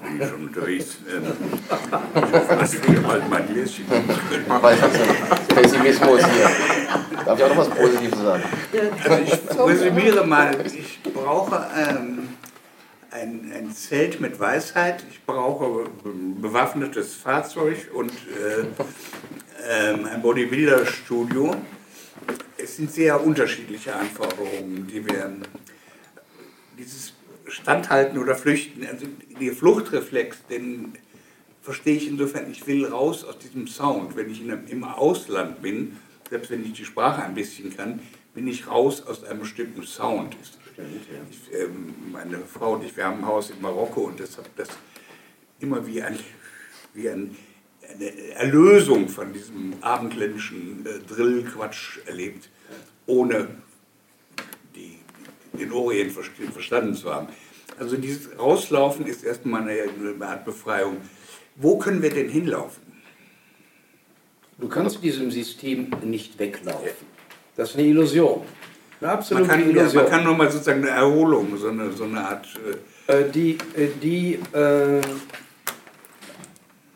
[0.03, 0.97] bin ich schon unterwegs.
[2.15, 3.85] Ich hoffe, dass wir bald mal ein Gläschen
[5.49, 6.51] Pessimismus hier.
[7.25, 8.43] Darf ich auch noch was Positives sagen?
[9.05, 12.29] Also ich resümiere mal, ich brauche ähm,
[13.11, 18.67] ein, ein Zelt mit Weisheit, ich brauche ein bewaffnetes Fahrzeug und äh,
[19.69, 21.55] ähm, ein Bodybuilder-Studio.
[22.59, 25.37] Es sind sehr unterschiedliche Anforderungen, die wir
[26.79, 27.13] dieses
[27.49, 29.07] Standhalten oder Flüchten, also
[29.41, 30.93] der Fluchtreflex, den
[31.63, 34.17] verstehe ich insofern, ich will raus aus diesem Sound.
[34.17, 35.97] Wenn ich in einem, im Ausland bin,
[36.31, 38.01] selbst wenn ich die Sprache ein bisschen kann,
[38.35, 40.37] bin ich raus aus einem bestimmten Sound.
[40.37, 44.69] Ich, ähm, meine Frau und ich, wir haben ein Haus in Marokko und deshalb das
[45.59, 46.19] immer wie, ein,
[46.93, 47.37] wie ein,
[47.95, 52.49] eine Erlösung von diesem abendländischen äh, Drill-Quatsch erlebt,
[53.07, 53.49] ohne
[54.75, 54.99] die,
[55.59, 57.29] den Orient verstanden zu haben.
[57.79, 60.97] Also dieses Rauslaufen ist erstmal eine, eine Art Befreiung.
[61.57, 62.83] Wo können wir denn hinlaufen?
[64.59, 67.07] Du kannst diesem System nicht weglaufen.
[67.57, 68.43] Das ist eine Illusion.
[69.01, 70.03] Eine Man absolute kann, ja, Illusion.
[70.03, 72.47] man kann nur mal sozusagen eine Erholung, so eine, so eine Art.
[72.57, 72.77] Äh,
[73.09, 75.01] Äh, die äh, die äh,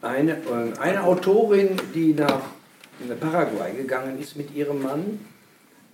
[0.03, 2.43] eine, äh, eine Autorin, die nach
[3.21, 5.21] Paraguay gegangen ist mit ihrem Mann,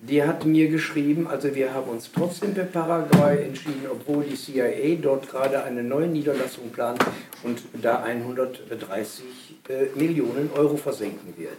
[0.00, 4.96] die hat mir geschrieben, also wir haben uns trotzdem für Paraguay entschieden, obwohl die CIA
[5.00, 7.02] dort gerade eine neue Niederlassung plant
[7.42, 9.24] und da 130
[9.68, 11.56] äh, Millionen Euro versenken wird.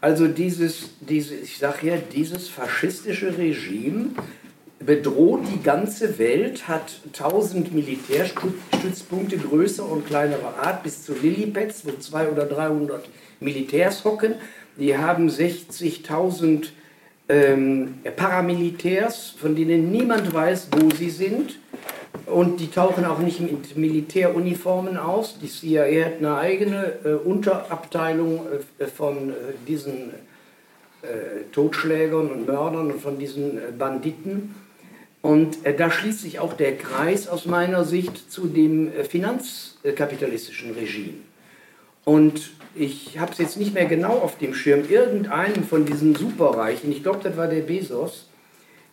[0.00, 4.10] Also dieses, diese, ich sage ja, dieses faschistische Regime
[4.84, 11.92] bedroht die ganze Welt, hat 1000 Militärstützpunkte größer und kleinerer Art bis zu Lilipads, wo
[11.92, 13.08] 200 oder 300
[13.40, 14.34] Militärs hocken.
[14.76, 16.68] Die haben 60.000
[17.28, 21.58] ähm, Paramilitärs, von denen niemand weiß, wo sie sind.
[22.26, 25.38] Und die tauchen auch nicht mit Militäruniformen aus.
[25.40, 28.40] Die CIA hat eine eigene äh, Unterabteilung
[28.78, 29.32] äh, von äh,
[29.66, 30.10] diesen
[31.02, 34.54] äh, Totschlägern und Mördern und von diesen äh, Banditen.
[35.24, 40.72] Und äh, da schließt sich auch der Kreis aus meiner Sicht zu dem äh, finanzkapitalistischen
[40.72, 41.14] Regime.
[42.04, 46.92] Und ich habe es jetzt nicht mehr genau auf dem Schirm, irgendeinen von diesen Superreichen,
[46.92, 48.28] ich glaube, das war der Bezos,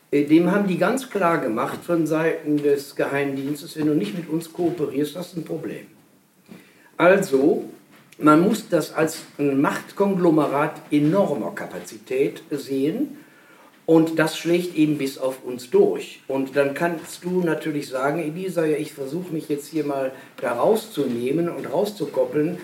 [0.09, 4.29] äh, dem haben die ganz klar gemacht von Seiten des Geheimdienstes, wenn du nicht mit
[4.29, 5.85] uns kooperierst, hast du ein Problem.
[6.95, 7.65] Also,
[8.17, 13.17] man muss das als ein Machtkonglomerat enormer Kapazität sehen
[13.85, 16.21] und das schlägt eben bis auf uns durch.
[16.27, 21.49] Und dann kannst du natürlich sagen, Elisa, ich versuche mich jetzt hier mal da rauszunehmen
[21.49, 22.57] und rauszukoppeln.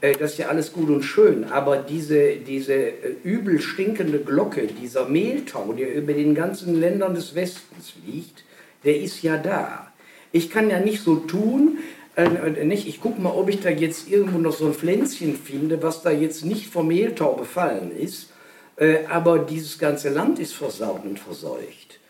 [0.00, 4.66] Äh, das ist ja alles gut und schön, aber diese, diese äh, übel stinkende Glocke,
[4.66, 8.44] dieser Mehltau, der über den ganzen Ländern des Westens liegt,
[8.84, 9.92] der ist ja da.
[10.32, 11.78] Ich kann ja nicht so tun,
[12.16, 15.82] äh, nicht, ich gucke mal, ob ich da jetzt irgendwo noch so ein Pflänzchen finde,
[15.82, 18.30] was da jetzt nicht vom Mehltau befallen ist.
[18.76, 22.00] Äh, aber dieses ganze Land ist versaut und verseucht.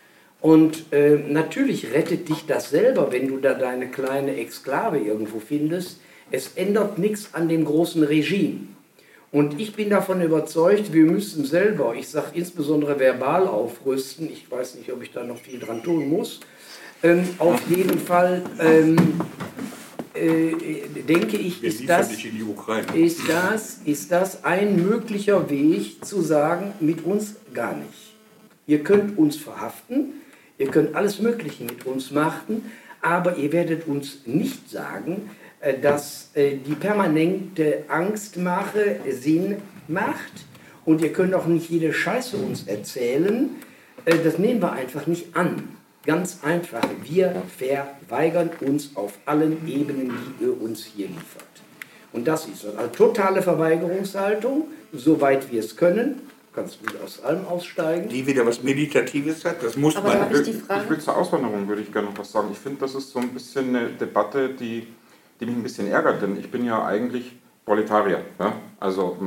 [0.41, 5.99] Und äh, natürlich rettet dich das selber, wenn du da deine kleine Exklave irgendwo findest.
[6.31, 8.67] Es ändert nichts an dem großen Regime.
[9.31, 14.75] Und ich bin davon überzeugt, wir müssen selber, ich sage insbesondere verbal aufrüsten, ich weiß
[14.75, 16.39] nicht, ob ich da noch viel dran tun muss,
[17.03, 18.95] ähm, auf jeden Fall ähm,
[20.15, 22.11] äh, denke ich, ist das,
[22.93, 28.15] ist, das, ist das ein möglicher Weg zu sagen, mit uns gar nicht.
[28.67, 30.13] Ihr könnt uns verhaften,
[30.57, 36.31] ihr könnt alles Mögliche mit uns machen, aber ihr werdet uns nicht sagen, äh, dass
[36.33, 39.57] äh, die permanente Angstmache Sinn
[39.87, 40.45] macht
[40.85, 43.49] und ihr könnt auch nicht jede Scheiße uns erzählen.
[44.05, 45.74] Das nehmen wir einfach nicht an.
[46.05, 51.43] Ganz einfach, wir verweigern uns auf allen Ebenen, die ihr uns hier liefert.
[52.13, 56.21] Und das ist eine totale Verweigerungshaltung, soweit wir es können.
[56.53, 58.07] Kannst du aus allem aussteigen.
[58.07, 60.31] Die wieder was Meditatives hat, das muss Aber man.
[60.31, 62.47] ich, ich, ich will zur Auswanderung würde ich gerne noch was sagen.
[62.51, 64.87] Ich finde, das ist so ein bisschen eine Debatte, die,
[65.39, 67.35] die mich ein bisschen ärgert, denn ich bin ja eigentlich
[67.65, 68.21] Proletarier.
[68.39, 68.53] Ja?
[68.79, 69.17] Also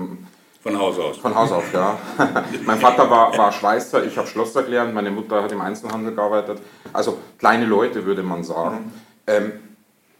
[0.69, 1.17] von Haus aus.
[1.19, 1.99] Von Haus aus, ja.
[2.67, 6.61] mein Vater war, war Schweißer, ich habe Schlosser gelernt, meine Mutter hat im Einzelhandel gearbeitet.
[6.93, 8.93] Also kleine Leute, würde man sagen.
[9.27, 9.53] Ähm,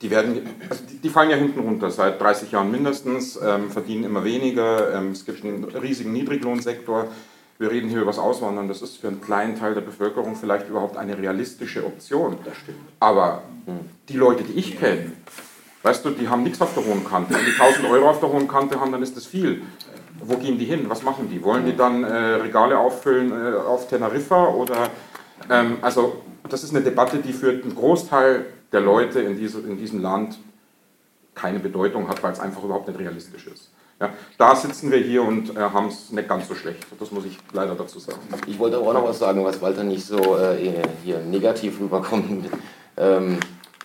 [0.01, 4.05] die, werden, also die, die, fallen ja hinten runter, seit 30 Jahren mindestens, ähm, verdienen
[4.05, 4.95] immer weniger.
[4.95, 7.09] Ähm, es gibt einen riesigen Niedriglohnsektor.
[7.59, 10.69] Wir reden hier über das Auswandern, das ist für einen kleinen Teil der Bevölkerung vielleicht
[10.69, 12.39] überhaupt eine realistische Option.
[12.45, 12.79] Das stimmt.
[13.01, 13.43] Aber
[14.09, 15.11] die Leute, die ich kenne,
[15.83, 17.35] weißt du, die haben nichts auf der hohen Kante.
[17.35, 19.63] Wenn die 1000 Euro auf der hohen Kante haben, dann ist das viel
[20.23, 20.87] wo gehen die hin?
[20.89, 21.43] Was machen die?
[21.43, 24.49] Wollen die dann äh, Regale auffüllen äh, auf Teneriffa?
[24.49, 24.91] Oder,
[25.51, 29.79] ähm, also das ist eine Debatte, die für einen Großteil der Leute in, diese, in
[29.79, 30.39] diesem Land
[31.35, 33.71] keine Bedeutung hat, weil es einfach überhaupt nicht realistisch ist.
[34.01, 36.87] Ja, da sitzen wir hier und äh, haben es nicht ganz so schlecht.
[37.01, 38.21] Das muss ich leider dazu sagen.
[38.47, 40.57] Ich wollte auch noch was sagen, was Walter nicht so äh,
[41.03, 42.49] hier negativ rüberkommt.
[42.97, 43.39] Ähm,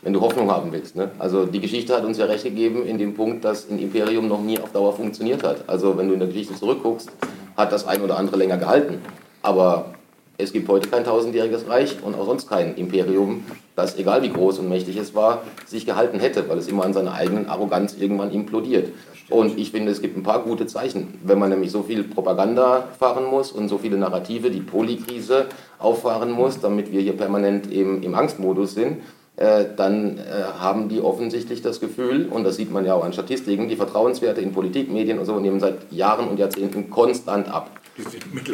[0.04, 0.96] wenn du Hoffnung haben willst.
[0.96, 1.12] Ne?
[1.20, 4.42] Also die Geschichte hat uns ja recht gegeben in dem Punkt, dass ein Imperium noch
[4.42, 5.64] nie auf Dauer funktioniert hat.
[5.68, 7.10] Also wenn du in der Geschichte zurückguckst,
[7.56, 9.00] hat das ein oder andere länger gehalten.
[9.42, 9.94] Aber
[10.38, 13.46] es gibt heute kein tausendjähriges Reich und auch sonst kein Imperium,
[13.76, 16.94] das, egal wie groß und mächtig es war, sich gehalten hätte, weil es immer an
[16.94, 18.92] seiner eigenen Arroganz irgendwann implodiert.
[19.30, 21.20] Und ich finde, es gibt ein paar gute Zeichen.
[21.24, 25.46] Wenn man nämlich so viel Propaganda fahren muss und so viele Narrative, die Polykrise
[25.80, 28.98] auffahren muss, damit wir hier permanent im, im Angstmodus sind,
[29.36, 30.22] äh, dann äh,
[30.60, 34.42] haben die offensichtlich das Gefühl, und das sieht man ja auch an Statistiken, die Vertrauenswerte
[34.42, 37.72] in Politik, Medien und so nehmen seit Jahren und Jahrzehnten konstant ab.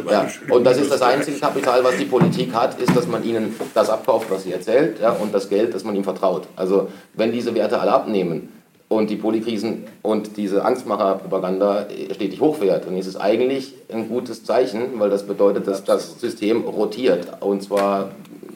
[0.10, 3.56] Ja, und das ist das einzige Kapital, was die Politik hat, ist, dass man ihnen
[3.74, 6.48] das abkauft, was sie erzählt, ja, und das Geld, dass man ihm vertraut.
[6.56, 8.50] Also wenn diese Werte alle abnehmen
[8.90, 15.00] und die Polykrisen und diese Angstmacherpropaganda stetig hochfährt, dann ist es eigentlich ein gutes Zeichen,
[15.00, 18.12] weil das bedeutet, dass das System rotiert und zwar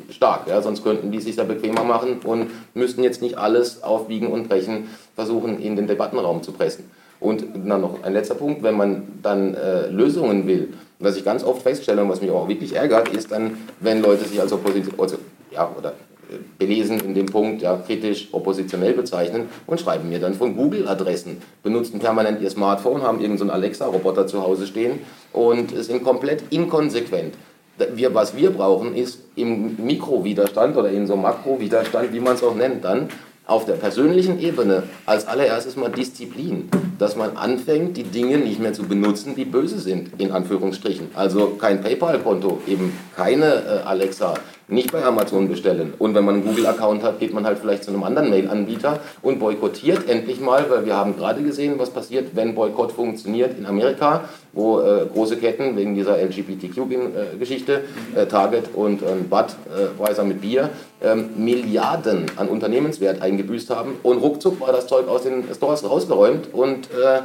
[0.09, 0.47] stark.
[0.47, 0.61] Ja?
[0.61, 4.89] Sonst könnten die sich da bequemer machen und müssten jetzt nicht alles aufwiegen und brechen,
[5.15, 6.89] versuchen in den Debattenraum zu pressen.
[7.19, 11.43] Und dann noch ein letzter Punkt, wenn man dann äh, Lösungen will, was ich ganz
[11.43, 14.93] oft feststelle und was mich auch wirklich ärgert, ist dann, wenn Leute sich als Opposition,
[14.99, 15.17] also,
[15.49, 15.93] ja, oder
[16.29, 21.41] äh, belesen in dem Punkt, ja, kritisch oppositionell bezeichnen und schreiben mir dann von Google-Adressen,
[21.63, 24.99] benutzen permanent ihr Smartphone, haben irgendeinen so Alexa-Roboter zu Hause stehen
[25.31, 27.35] und sind komplett inkonsequent
[27.77, 32.55] wir, was wir brauchen, ist im Mikrowiderstand oder in so Makrowiderstand, wie man es auch
[32.55, 33.09] nennt, dann
[33.45, 38.73] auf der persönlichen Ebene als allererstes mal Disziplin, dass man anfängt, die Dinge nicht mehr
[38.73, 41.09] zu benutzen, die böse sind, in Anführungsstrichen.
[41.13, 44.35] Also kein PayPal-Konto, eben keine äh, Alexa,
[44.67, 45.93] nicht bei Amazon bestellen.
[45.99, 49.39] Und wenn man einen Google-Account hat, geht man halt vielleicht zu einem anderen Mail-Anbieter und
[49.39, 54.25] boykottiert endlich mal, weil wir haben gerade gesehen, was passiert, wenn Boykott funktioniert in Amerika,
[54.53, 57.81] wo äh, große Ketten wegen dieser LGBTQ-Geschichte,
[58.15, 60.69] äh, Target und äh, Budweiser mit Bier,
[61.01, 66.53] ähm, Milliarden an Unternehmenswert eingebüßt haben und ruckzuck war das Zeug aus den Stores rausgeräumt
[66.53, 67.21] und äh,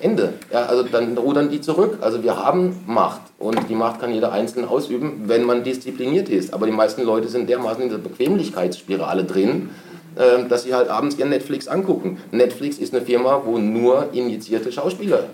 [0.00, 0.34] Ende.
[0.52, 1.98] Ja, also dann rudern die zurück.
[2.00, 6.54] Also wir haben Macht und die Macht kann jeder Einzelne ausüben, wenn man diszipliniert ist.
[6.54, 9.70] Aber die meisten Leute sind dermaßen in dieser Bequemlichkeitsspirale drin,
[10.16, 12.18] äh, dass sie halt abends ihren Netflix angucken.
[12.30, 15.24] Netflix ist eine Firma, wo nur injizierte Schauspieler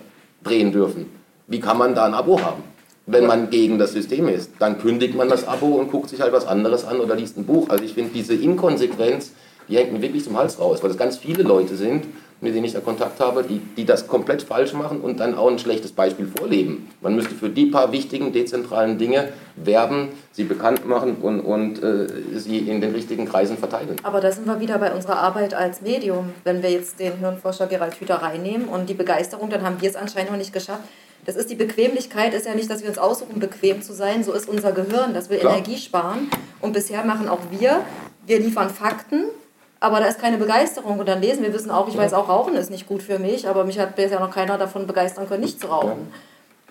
[0.43, 1.11] drehen dürfen.
[1.47, 2.63] Wie kann man da ein Abo haben?
[3.07, 6.33] Wenn man gegen das System ist, dann kündigt man das Abo und guckt sich halt
[6.33, 7.69] was anderes an oder liest ein Buch.
[7.69, 9.33] Also ich finde diese Inkonsequenz,
[9.69, 12.05] die hängt mir wirklich zum Hals raus, weil es ganz viele Leute sind,
[12.41, 15.49] mit denen ich da Kontakt habe, die, die das komplett falsch machen und dann auch
[15.49, 16.91] ein schlechtes Beispiel vorleben.
[17.01, 22.07] Man müsste für die paar wichtigen dezentralen Dinge werben, sie bekannt machen und, und äh,
[22.35, 23.97] sie in den richtigen Kreisen verteilen.
[24.03, 26.31] Aber da sind wir wieder bei unserer Arbeit als Medium.
[26.45, 29.97] Wenn wir jetzt den Hirnforscher Gerald Hüther reinnehmen und die Begeisterung, dann haben wir es
[29.97, 30.85] anscheinend noch nicht geschafft.
[31.25, 34.23] Das ist die Bequemlichkeit, ist ja nicht, dass wir uns aussuchen, bequem zu sein.
[34.23, 35.55] So ist unser Gehirn, dass wir Klar.
[35.55, 36.29] Energie sparen.
[36.61, 37.81] Und bisher machen auch wir,
[38.27, 39.25] wir liefern Fakten,
[39.85, 40.99] aber da ist keine Begeisterung.
[40.99, 43.47] Und dann lesen wir, wissen auch, ich weiß auch, Rauchen ist nicht gut für mich,
[43.47, 46.13] aber mich hat bisher noch keiner davon begeistern können, nicht zu rauchen.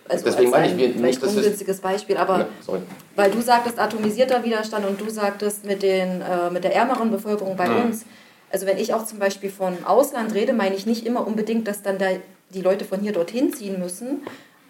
[0.09, 2.73] Also Deswegen meine ich, wir, vielleicht ein ungünstiges Beispiel, aber ja,
[3.15, 7.55] weil du sagtest atomisierter Widerstand und du sagtest mit, den, äh, mit der ärmeren Bevölkerung
[7.55, 7.85] bei mhm.
[7.85, 8.05] uns.
[8.51, 11.83] Also wenn ich auch zum Beispiel von Ausland rede, meine ich nicht immer unbedingt, dass
[11.83, 12.07] dann da
[12.49, 14.23] die Leute von hier dorthin ziehen müssen.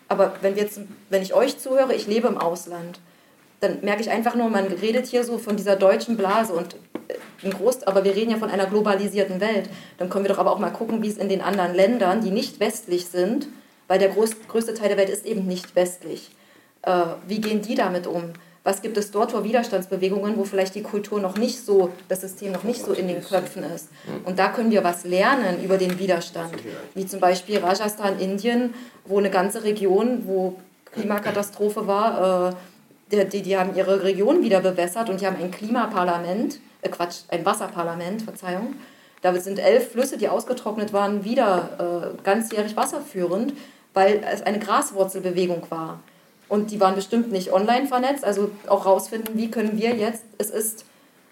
[0.07, 2.99] Aber wenn, wir jetzt, wenn ich euch zuhöre, ich lebe im Ausland,
[3.63, 6.75] dann merke ich einfach nur, man redet hier so von dieser deutschen Blase und
[7.43, 9.69] ein Groß, aber wir reden ja von einer globalisierten Welt.
[9.97, 12.31] Dann können wir doch aber auch mal gucken, wie es in den anderen Ländern, die
[12.31, 13.47] nicht westlich sind,
[13.87, 16.31] weil der groß, größte Teil der Welt ist eben nicht westlich.
[16.83, 18.33] Äh, wie gehen die damit um?
[18.65, 22.53] Was gibt es dort für Widerstandsbewegungen, wo vielleicht die Kultur noch nicht so, das System
[22.53, 23.89] noch nicht so in den Köpfen ist?
[24.23, 26.53] Und da können wir was lernen über den Widerstand.
[26.95, 28.73] Wie zum Beispiel Rajasthan, Indien,
[29.05, 30.55] wo eine ganze Region, wo
[30.93, 32.55] Klimakatastrophe war, äh,
[33.11, 37.45] die, die haben ihre Region wieder bewässert und die haben ein Klimaparlament äh Quatsch, ein
[37.45, 38.75] Wasserparlament, Verzeihung.
[39.21, 43.53] Da sind elf Flüsse, die ausgetrocknet waren, wieder äh, ganzjährig wasserführend,
[43.93, 45.99] weil es eine Graswurzelbewegung war.
[46.49, 50.49] Und die waren bestimmt nicht online vernetzt, also auch rausfinden, wie können wir jetzt, es
[50.49, 50.85] ist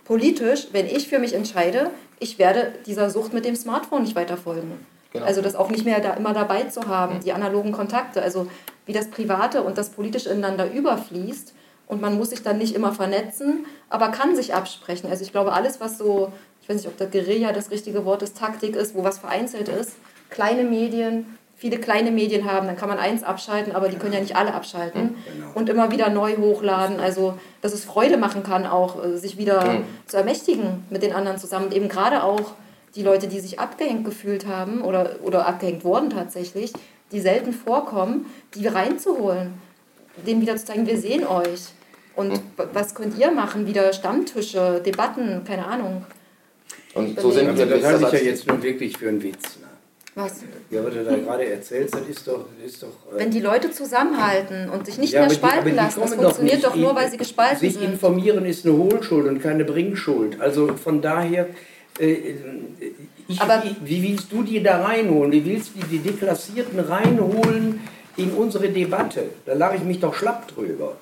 [0.06, 4.38] politisch, wenn ich für mich entscheide, ich werde dieser Sucht mit dem Smartphone nicht weiter
[4.38, 4.86] folgen.
[5.12, 5.26] Genau.
[5.26, 8.48] Also das auch nicht mehr da immer dabei zu haben, die analogen Kontakte, also
[8.86, 11.54] wie das Private und das Politische ineinander überfließt
[11.92, 15.10] und man muss sich dann nicht immer vernetzen, aber kann sich absprechen.
[15.10, 16.32] Also ich glaube, alles, was so,
[16.62, 19.68] ich weiß nicht, ob das Guerilla das richtige Wort ist, Taktik ist, wo was vereinzelt
[19.68, 19.98] ist,
[20.30, 24.22] kleine Medien, viele kleine Medien haben, dann kann man eins abschalten, aber die können ja
[24.22, 25.52] nicht alle abschalten genau.
[25.54, 27.02] und immer wieder neu hochladen.
[27.02, 29.84] Also, dass es Freude machen kann, auch äh, sich wieder mhm.
[30.08, 31.66] zu ermächtigen mit den anderen zusammen.
[31.66, 32.54] Und eben gerade auch
[32.96, 36.72] die Leute, die sich abgehängt gefühlt haben oder, oder abgehängt wurden tatsächlich,
[37.12, 39.56] die selten vorkommen, die reinzuholen,
[40.26, 41.74] denen wieder zu zeigen, wir sehen euch.
[42.16, 42.40] Und hm.
[42.74, 43.66] was könnt ihr machen?
[43.68, 46.06] Wieder Stammtische, Debatten, keine Ahnung.
[46.94, 47.66] Und so sind wir.
[47.66, 49.58] Das halte ich ja jetzt nur wirklich für einen Witz.
[49.60, 49.68] Ne?
[50.14, 50.42] Was?
[50.70, 52.46] Ja, was du da gerade erzählst, das ist doch.
[52.62, 55.72] Das ist doch äh Wenn die Leute zusammenhalten und sich nicht ja, mehr spalten die,
[55.72, 57.82] lassen, das funktioniert doch, doch nur, weil sie gespalten sich sind.
[57.82, 60.42] Sich informieren ist eine Hohlschuld und keine Bringschuld.
[60.42, 61.48] Also von daher.
[61.98, 62.36] Äh,
[63.28, 65.32] ich, Aber wie, wie willst du die da reinholen?
[65.32, 67.80] Wie willst du die Deklassierten reinholen
[68.18, 69.30] in unsere Debatte?
[69.46, 70.98] Da lache ich mich doch schlapp drüber.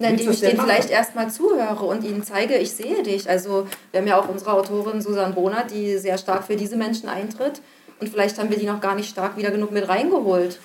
[0.00, 3.28] Na, indem ich denen vielleicht erstmal zuhöre und ihnen zeige, ich sehe dich.
[3.28, 7.08] Also wir haben ja auch unsere Autorin Susanne Bohner, die sehr stark für diese Menschen
[7.08, 7.60] eintritt.
[7.98, 10.60] Und vielleicht haben wir die noch gar nicht stark wieder genug mit reingeholt.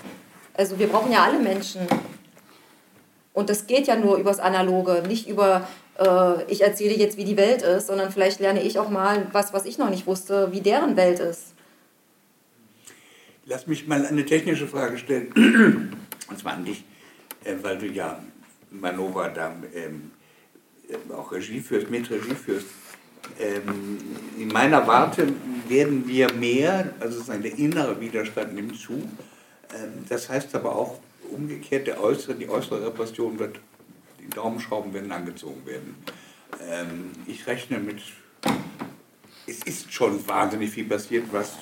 [0.54, 1.82] Also wir brauchen ja alle Menschen.
[3.34, 5.68] Und das geht ja nur übers Analoge, nicht über,
[5.98, 9.52] äh, ich erzähle jetzt, wie die Welt ist, sondern vielleicht lerne ich auch mal was,
[9.52, 11.56] was ich noch nicht wusste, wie deren Welt ist.
[13.48, 15.98] Lass mich mal eine technische Frage stellen.
[16.30, 16.86] Und zwar an dich,
[17.44, 18.20] äh, weil du ja
[18.74, 20.11] Manova da ähm,
[21.15, 22.67] auch Regie führst, mit Regie führst.
[23.39, 23.99] Ähm,
[24.38, 25.28] in meiner Warte
[25.67, 28.93] werden wir mehr, also der innere Widerstand nimmt zu.
[29.74, 30.99] Ähm, das heißt aber auch
[31.32, 33.59] umgekehrt, der äußere, die äußere Repression wird,
[34.19, 35.95] die Daumenschrauben werden angezogen werden.
[36.69, 38.01] Ähm, ich rechne mit,
[39.47, 41.53] es ist schon wahnsinnig viel passiert, was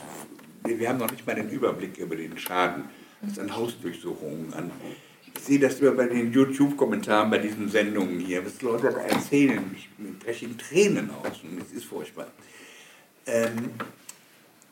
[0.64, 2.86] wir haben noch nicht mal den Überblick über den Schaden.
[3.22, 4.72] Das an Hausdurchsuchungen, an
[5.36, 9.76] ich sehe das immer bei den YouTube-Kommentaren bei diesen Sendungen hier, was Leute erzählen.
[9.76, 12.28] Ich breche in Tränen aus und es ist furchtbar.
[13.26, 13.72] Ähm,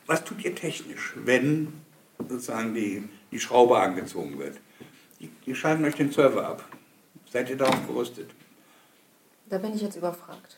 [0.05, 1.73] was tut ihr technisch, wenn
[2.17, 4.59] sozusagen die, die Schraube angezogen wird?
[5.19, 6.65] Die, die schalten euch den Server ab.
[7.31, 8.31] Seid ihr darauf gerüstet?
[9.49, 10.57] Da bin ich jetzt überfragt.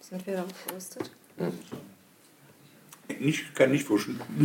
[0.00, 1.10] Sind wir darauf gerüstet?
[3.18, 4.20] Nicht, kann nicht fuschen.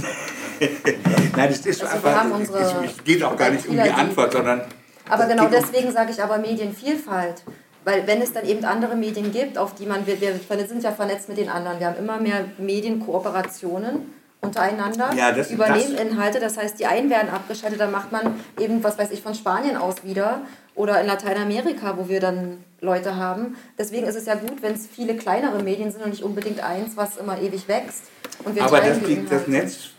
[0.59, 2.83] Nein, das ist also einfach.
[2.83, 4.61] Es geht auch gar nicht um die Antwort, sondern
[5.09, 7.43] aber genau deswegen sage ich aber Medienvielfalt.
[7.83, 10.33] Weil wenn es dann eben andere Medien gibt, auf die man, wir, wir
[10.67, 15.93] sind ja vernetzt mit den anderen, wir haben immer mehr Medienkooperationen untereinander, Ja, das- übernehmen
[15.95, 19.21] das- Inhalte, das heißt, die einen werden abgeschaltet, dann macht man eben, was weiß ich,
[19.21, 20.41] von Spanien aus wieder
[20.75, 23.55] oder in Lateinamerika, wo wir dann Leute haben.
[23.77, 26.95] Deswegen ist es ja gut, wenn es viele kleinere Medien sind und nicht unbedingt eins,
[26.97, 28.03] was immer ewig wächst.
[28.43, 29.49] Und wir Aber das Inhalte.
[29.49, 29.89] Netz,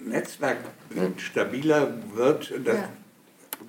[0.00, 0.58] Netzwerk
[1.16, 2.88] stabiler wird, dass Ja.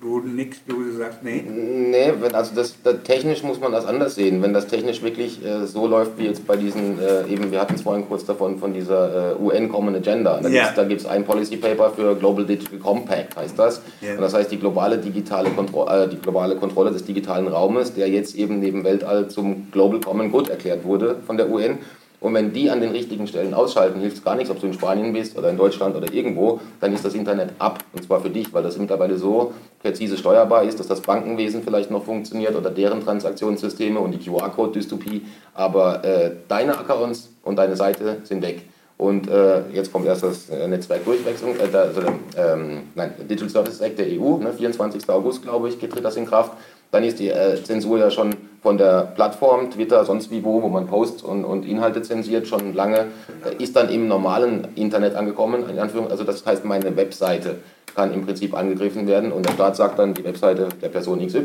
[0.00, 1.42] Du nix, du sagst, nee.
[1.42, 4.42] Nee, wenn, also das, das, technisch muss man das anders sehen.
[4.42, 7.74] Wenn das technisch wirklich äh, so läuft wie jetzt bei diesen, äh, eben, wir hatten
[7.74, 10.40] es vorhin kurz davon, von dieser äh, UN Common Agenda.
[10.40, 10.70] Da Ja.
[10.84, 13.80] gibt es ein Policy Paper für Global Digital Compact, heißt das.
[14.00, 14.14] Ja.
[14.14, 18.08] Und das heißt die globale, digitale Kontro äh, die globale Kontrolle des digitalen Raumes, der
[18.08, 21.78] jetzt eben neben Weltall zum Global Common Good erklärt wurde von der UN.
[22.20, 24.72] Und wenn die an den richtigen Stellen ausschalten, hilft es gar nichts, ob du in
[24.72, 27.84] Spanien bist oder in Deutschland oder irgendwo, dann ist das Internet ab.
[27.92, 29.52] Und zwar für dich, weil das mittlerweile so
[29.82, 35.22] präzise steuerbar ist, dass das Bankenwesen vielleicht noch funktioniert oder deren Transaktionssysteme und die QR-Code-Dystopie.
[35.54, 38.62] Aber äh, deine Accounts und deine Seite sind weg.
[38.98, 42.00] Und äh, jetzt kommt erst das äh, Netzwerkdurchwechslung, äh, also,
[42.36, 45.06] ähm, nein, Digital Services Act der EU, ne, 24.
[45.10, 46.52] August, glaube ich, tritt das in Kraft.
[46.90, 48.34] Dann ist die äh, Zensur ja schon
[48.66, 52.74] von der Plattform, Twitter, sonst wie wo, wo man Posts und, und Inhalte zensiert, schon
[52.74, 53.06] lange,
[53.44, 55.70] äh, ist dann im normalen Internet angekommen.
[55.70, 57.58] In Anführung, also das heißt, meine Webseite
[57.94, 61.44] kann im Prinzip angegriffen werden und der Staat sagt dann, die Webseite der Person XY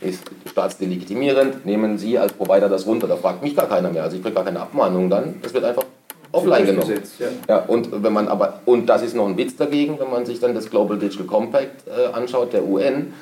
[0.00, 4.16] ist staatsdelegitimierend, nehmen Sie als Provider das runter, da fragt mich gar keiner mehr, also
[4.16, 5.84] ich kriege gar keine Abmahnung dann, das wird einfach
[6.32, 6.86] offline genommen.
[6.86, 7.56] Durchgesetzt, ja.
[7.56, 10.40] Ja, und wenn man aber, und das ist noch ein Witz dagegen, wenn man sich
[10.40, 13.12] dann das Global Digital Compact äh, anschaut, der UN,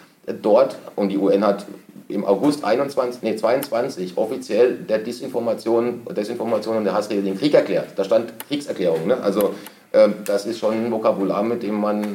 [0.42, 1.66] dort, und die UN hat
[2.08, 7.88] im August 21, nee, 22 offiziell der Disinformation, Desinformation und der Hassrede den Krieg erklärt.
[7.96, 9.06] Da stand Kriegserklärung.
[9.06, 9.16] Ne?
[9.22, 9.54] Also
[9.92, 12.10] ähm, das ist schon ein Vokabular, mit dem man, äh, äh,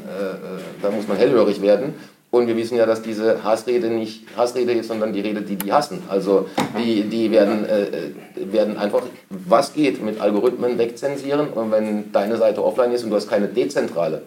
[0.81, 1.95] da muss man hellhörig werden.
[2.31, 5.73] Und wir wissen ja, dass diese Hassrede nicht Hassrede ist, sondern die Rede, die die
[5.73, 6.03] hassen.
[6.09, 6.47] Also
[6.77, 11.49] die, die werden, äh, äh, werden einfach, was geht, mit Algorithmen wegzensieren.
[11.49, 14.21] Und wenn deine Seite offline ist und du hast keine dezentrale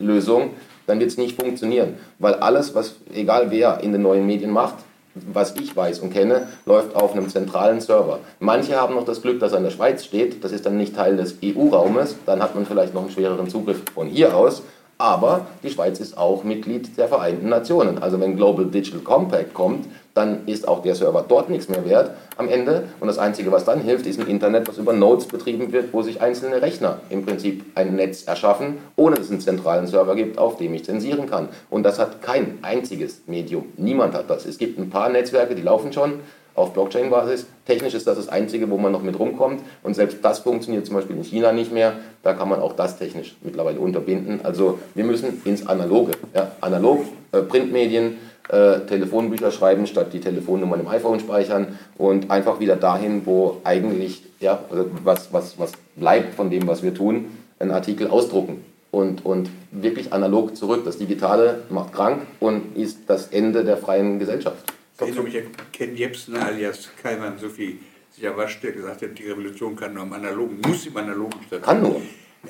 [0.00, 0.50] Lösung,
[0.86, 1.94] dann wird es nicht funktionieren.
[2.18, 4.76] Weil alles, was, egal wer in den neuen Medien macht,
[5.14, 8.18] was ich weiß und kenne, läuft auf einem zentralen Server.
[8.40, 10.42] Manche haben noch das Glück, dass er in der Schweiz steht.
[10.42, 12.16] Das ist dann nicht Teil des EU-Raumes.
[12.26, 14.62] Dann hat man vielleicht noch einen schwereren Zugriff von hier aus.
[14.98, 18.02] Aber die Schweiz ist auch Mitglied der Vereinten Nationen.
[18.02, 22.12] Also wenn Global Digital Compact kommt, dann ist auch der Server dort nichts mehr wert
[22.36, 22.84] am Ende.
[23.00, 26.02] Und das Einzige, was dann hilft, ist ein Internet, was über Nodes betrieben wird, wo
[26.02, 30.38] sich einzelne Rechner im Prinzip ein Netz erschaffen, ohne dass es einen zentralen Server gibt,
[30.38, 31.48] auf dem ich zensieren kann.
[31.68, 33.66] Und das hat kein einziges Medium.
[33.76, 34.46] Niemand hat das.
[34.46, 36.20] Es gibt ein paar Netzwerke, die laufen schon
[36.54, 37.46] auf Blockchain-Basis.
[37.66, 39.60] Technisch ist das das Einzige, wo man noch mit rumkommt.
[39.82, 41.94] Und selbst das funktioniert zum Beispiel in China nicht mehr.
[42.22, 44.40] Da kann man auch das technisch mittlerweile unterbinden.
[44.44, 46.12] Also wir müssen ins Analoge.
[46.34, 52.60] Ja, analog, äh, Printmedien, äh, Telefonbücher schreiben, statt die Telefonnummern im iPhone speichern und einfach
[52.60, 57.26] wieder dahin, wo eigentlich ja, also was, was, was bleibt von dem, was wir tun,
[57.58, 58.64] einen Artikel ausdrucken.
[58.90, 60.84] Und, und wirklich analog zurück.
[60.84, 64.72] Das Digitale macht krank und ist das Ende der freien Gesellschaft.
[65.04, 67.80] Ich mich an Ken Jebsen alias Kaiman Sophie
[68.12, 71.64] Siavash, der gesagt hat, die Revolution kann nur im Analogen, muss im Analogen stattfinden.
[71.64, 72.00] Kann nur.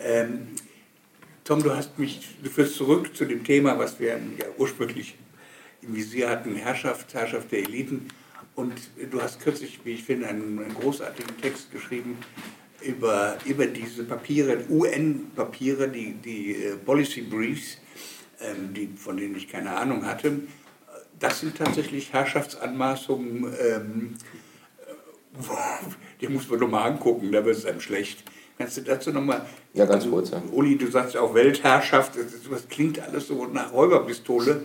[0.04, 0.48] Ähm,
[1.44, 5.14] Tom, du hast mich, du führst zurück zu dem Thema, was wir ja ursprünglich
[5.86, 8.08] im Visier hatten, Herrschaft, Herrschaft der Eliten.
[8.54, 8.72] Und
[9.10, 12.18] du hast kürzlich, wie ich finde, einen, einen großartigen Text geschrieben
[12.82, 17.78] über, über diese Papiere, UN-Papiere, die, die äh, Policy Briefs,
[18.40, 20.40] ähm, die, von denen ich keine Ahnung hatte.
[21.18, 24.14] Das sind tatsächlich Herrschaftsanmaßungen, ähm,
[26.20, 28.22] die muss man doch mal angucken, da wird es einem schlecht.
[28.56, 29.44] Kannst du dazu nochmal.
[29.72, 30.40] Ja, ganz kurz, ja.
[30.52, 34.62] Uli, du sagst ja auch Weltherrschaft, das, ist- das klingt alles so nach Räuberpistole.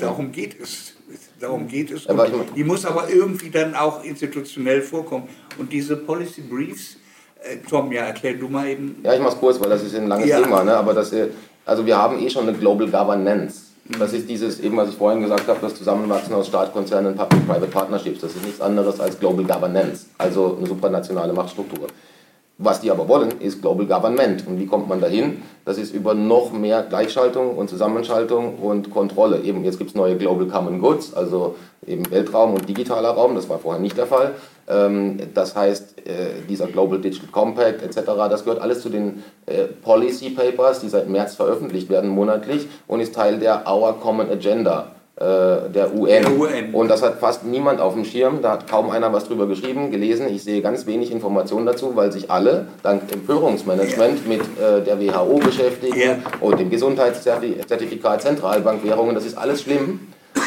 [0.00, 0.94] Darum geht es.
[1.40, 2.06] Darum geht es.
[2.06, 2.20] Und
[2.56, 5.28] die muss aber irgendwie dann auch institutionell vorkommen.
[5.58, 6.96] Und diese Policy Briefs,
[7.42, 8.96] äh, Tom, ja, erklär du mal eben.
[9.02, 10.40] Ja, ich mach's kurz, weil das ist ein langes Ja.
[10.40, 10.64] Thema.
[10.64, 10.76] Ne?
[10.76, 11.28] Aber das, äh,
[11.64, 13.66] also wir haben eh schon eine Global Governance.
[13.98, 18.20] Das ist dieses, eben was ich vorhin gesagt habe, das Zusammenwachsen aus Staatkonzernen Public-Private Partnerships.
[18.20, 21.88] Das ist nichts anderes als Global Governance, also eine supranationale Machtstruktur.
[22.64, 24.46] Was die aber wollen, ist Global Government.
[24.46, 25.42] Und wie kommt man dahin?
[25.64, 29.40] Das ist über noch mehr Gleichschaltung und Zusammenschaltung und Kontrolle.
[29.40, 33.34] Eben jetzt gibt es neue Global Common Goods, also eben Weltraum und digitaler Raum.
[33.34, 34.34] Das war vorher nicht der Fall.
[34.68, 39.64] Ähm, Das heißt, äh, dieser Global Digital Compact etc., das gehört alles zu den äh,
[39.64, 44.92] Policy Papers, die seit März veröffentlicht werden monatlich und ist Teil der Our Common Agenda
[45.22, 46.22] der UN.
[46.22, 46.74] Der UN.
[46.74, 49.90] Und das hat fast niemand auf dem Schirm, da hat kaum einer was drüber geschrieben,
[49.90, 50.26] gelesen.
[50.28, 55.38] Ich sehe ganz wenig Informationen dazu, weil sich alle dank Empörungsmanagement mit äh, der WHO
[55.38, 56.16] beschäftigen Ja.
[56.40, 60.00] und dem Gesundheitszertifikat, Zentralbankwährungen, das ist alles schlimm.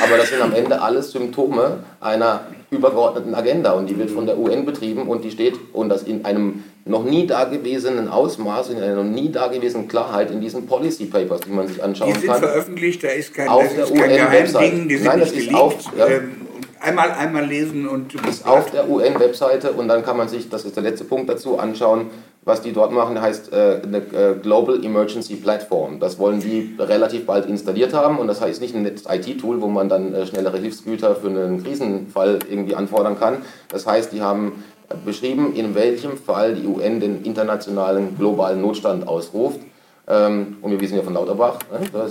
[0.03, 2.41] Aber das sind am Ende alles Symptome einer
[2.71, 6.25] übergeordneten Agenda und die wird von der UN betrieben und die steht und das in
[6.25, 11.41] einem noch nie dagewesenen Ausmaß, in einer noch nie dagewesenen Klarheit in diesen Policy Papers,
[11.41, 12.39] die man sich anschauen Die sind kann.
[12.39, 14.51] veröffentlicht, da ist kein, Auf das der ist kein UN-Website.
[14.61, 15.63] Geheimding, die sind Nein, das nicht ist geleakt.
[15.63, 16.07] auf- ja.
[16.07, 16.31] ähm,
[16.85, 20.75] einmal, einmal lesen und ist auf der UN-Webseite und dann kann man sich, das ist
[20.75, 22.07] der letzte Punkt dazu, anschauen,
[22.43, 25.99] was die dort machen, heißt äh, eine äh, Global Emergency Platform.
[25.99, 29.89] Das wollen die relativ bald installiert haben und das heißt nicht ein IT-Tool, wo man
[29.89, 33.37] dann äh, schnellere Hilfsgüter für einen Krisenfall irgendwie anfordern kann.
[33.69, 34.63] Das heißt, die haben
[35.03, 39.59] beschrieben, in welchem Fall die UN den internationalen globalen Notstand ausruft.
[40.07, 42.05] Ähm, und wir wissen ja von Lauterbach, ne?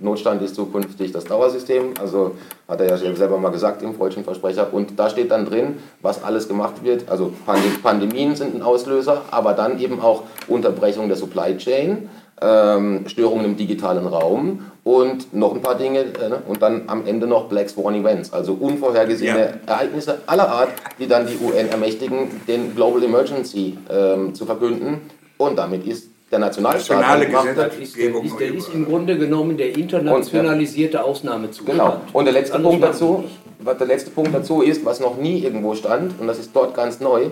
[0.00, 2.32] Notstand ist zukünftig das Dauersystem, also
[2.68, 4.72] hat er ja selber mal gesagt im Freudschen Versprecher.
[4.72, 7.08] Und da steht dann drin, was alles gemacht wird.
[7.10, 12.08] Also Pandem Pandemien sind ein Auslöser, aber dann eben auch Unterbrechung der Supply Chain,
[12.40, 16.00] ähm, Störungen im digitalen Raum und noch ein paar Dinge.
[16.00, 16.42] Äh, ne?
[16.46, 19.74] Und dann am Ende noch Black Swan Events, also unvorhergesehene Ja.
[19.74, 20.68] Ereignisse aller Art,
[20.98, 25.02] die dann die UN ermächtigen, den Global Emergency ähm, zu verkünden.
[25.38, 27.68] Und damit ist der Nationalstaat Nationale macht- Gesetze.
[27.68, 31.78] Das ist, der, ist, der ist im Grunde genommen der internationalisierte Ausnahmezustand.
[31.78, 32.00] Genau.
[32.12, 33.24] Und der letzte Punkt dazu,
[33.60, 37.00] der letzte Punkt dazu ist, was noch nie irgendwo stand, und das ist dort ganz
[37.00, 37.26] neu,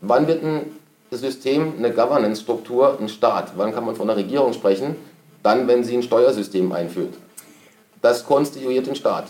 [0.00, 0.62] wann wird ein
[1.10, 4.96] System, eine Governance-Struktur, ein Staat, wann kann man von einer Regierung sprechen?
[5.42, 7.14] Dann, wenn sie ein Steuersystem einführt.
[8.00, 9.26] Das konstituiert den Staat.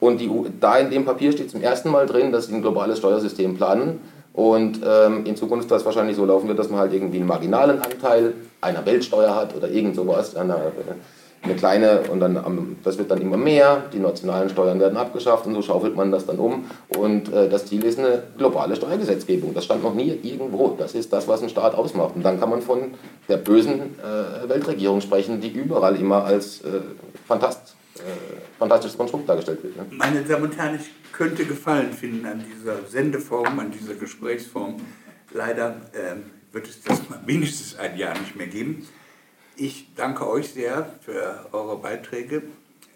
[0.00, 0.30] Und die,
[0.60, 4.00] da in dem Papier steht zum ersten Mal drin, dass sie ein globales Steuersystem planen.
[4.38, 7.82] Und ähm, in Zukunft das wahrscheinlich so laufen wird, dass man halt irgendwie einen marginalen
[7.82, 12.98] Anteil einer Weltsteuer hat oder irgend sowas, einer, äh, eine kleine und dann am- das
[12.98, 16.38] wird dann immer mehr, die nationalen Steuern werden abgeschafft und so schaufelt man das dann
[16.38, 16.66] um.
[16.96, 19.54] Und äh, das Ziel ist eine globale Steuergesetzgebung.
[19.54, 20.76] Das stand noch nie irgendwo.
[20.78, 22.12] Das ist das, was ein Staat ausmacht.
[22.14, 22.94] Und dann kann man von
[23.28, 26.78] der bösen äh, Weltregierung sprechen, die überall immer als äh,
[27.26, 27.74] Fantast,
[28.58, 29.76] fantastisches Konstrukt dargestellt wird.
[29.76, 29.86] Ne?
[29.90, 34.76] Meine Damen und Herren, ich könnte Gefallen finden an dieser Sendeform, an dieser Gesprächsform.
[35.32, 38.86] Leider ähm, wird es das mal mindestens ein Jahr nicht mehr geben.
[39.56, 42.42] Ich danke euch sehr für eure Beiträge.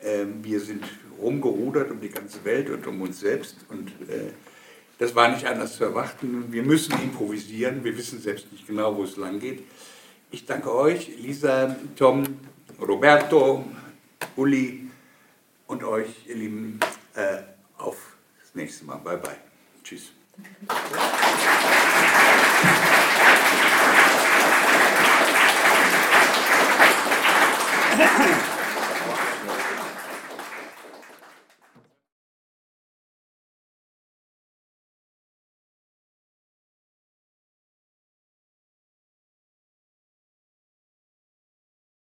[0.03, 0.85] Ähm, wir sind
[1.21, 4.33] rumgerudert um die ganze Welt und um uns selbst und äh,
[4.99, 6.53] das war nicht anders zu erwarten.
[6.53, 7.83] Wir müssen improvisieren.
[7.83, 9.65] Wir wissen selbst nicht genau, wo es lang geht.
[10.31, 12.23] Ich danke euch, Lisa, Tom,
[12.81, 13.65] Roberto,
[14.37, 14.92] Uli
[15.73, 16.79] und euch, ihr Lieben,
[17.15, 17.39] äh,
[17.79, 17.97] auf
[18.41, 18.99] das nächste Mal.
[18.99, 19.37] Bye, bye.
[19.83, 20.13] Tschüss.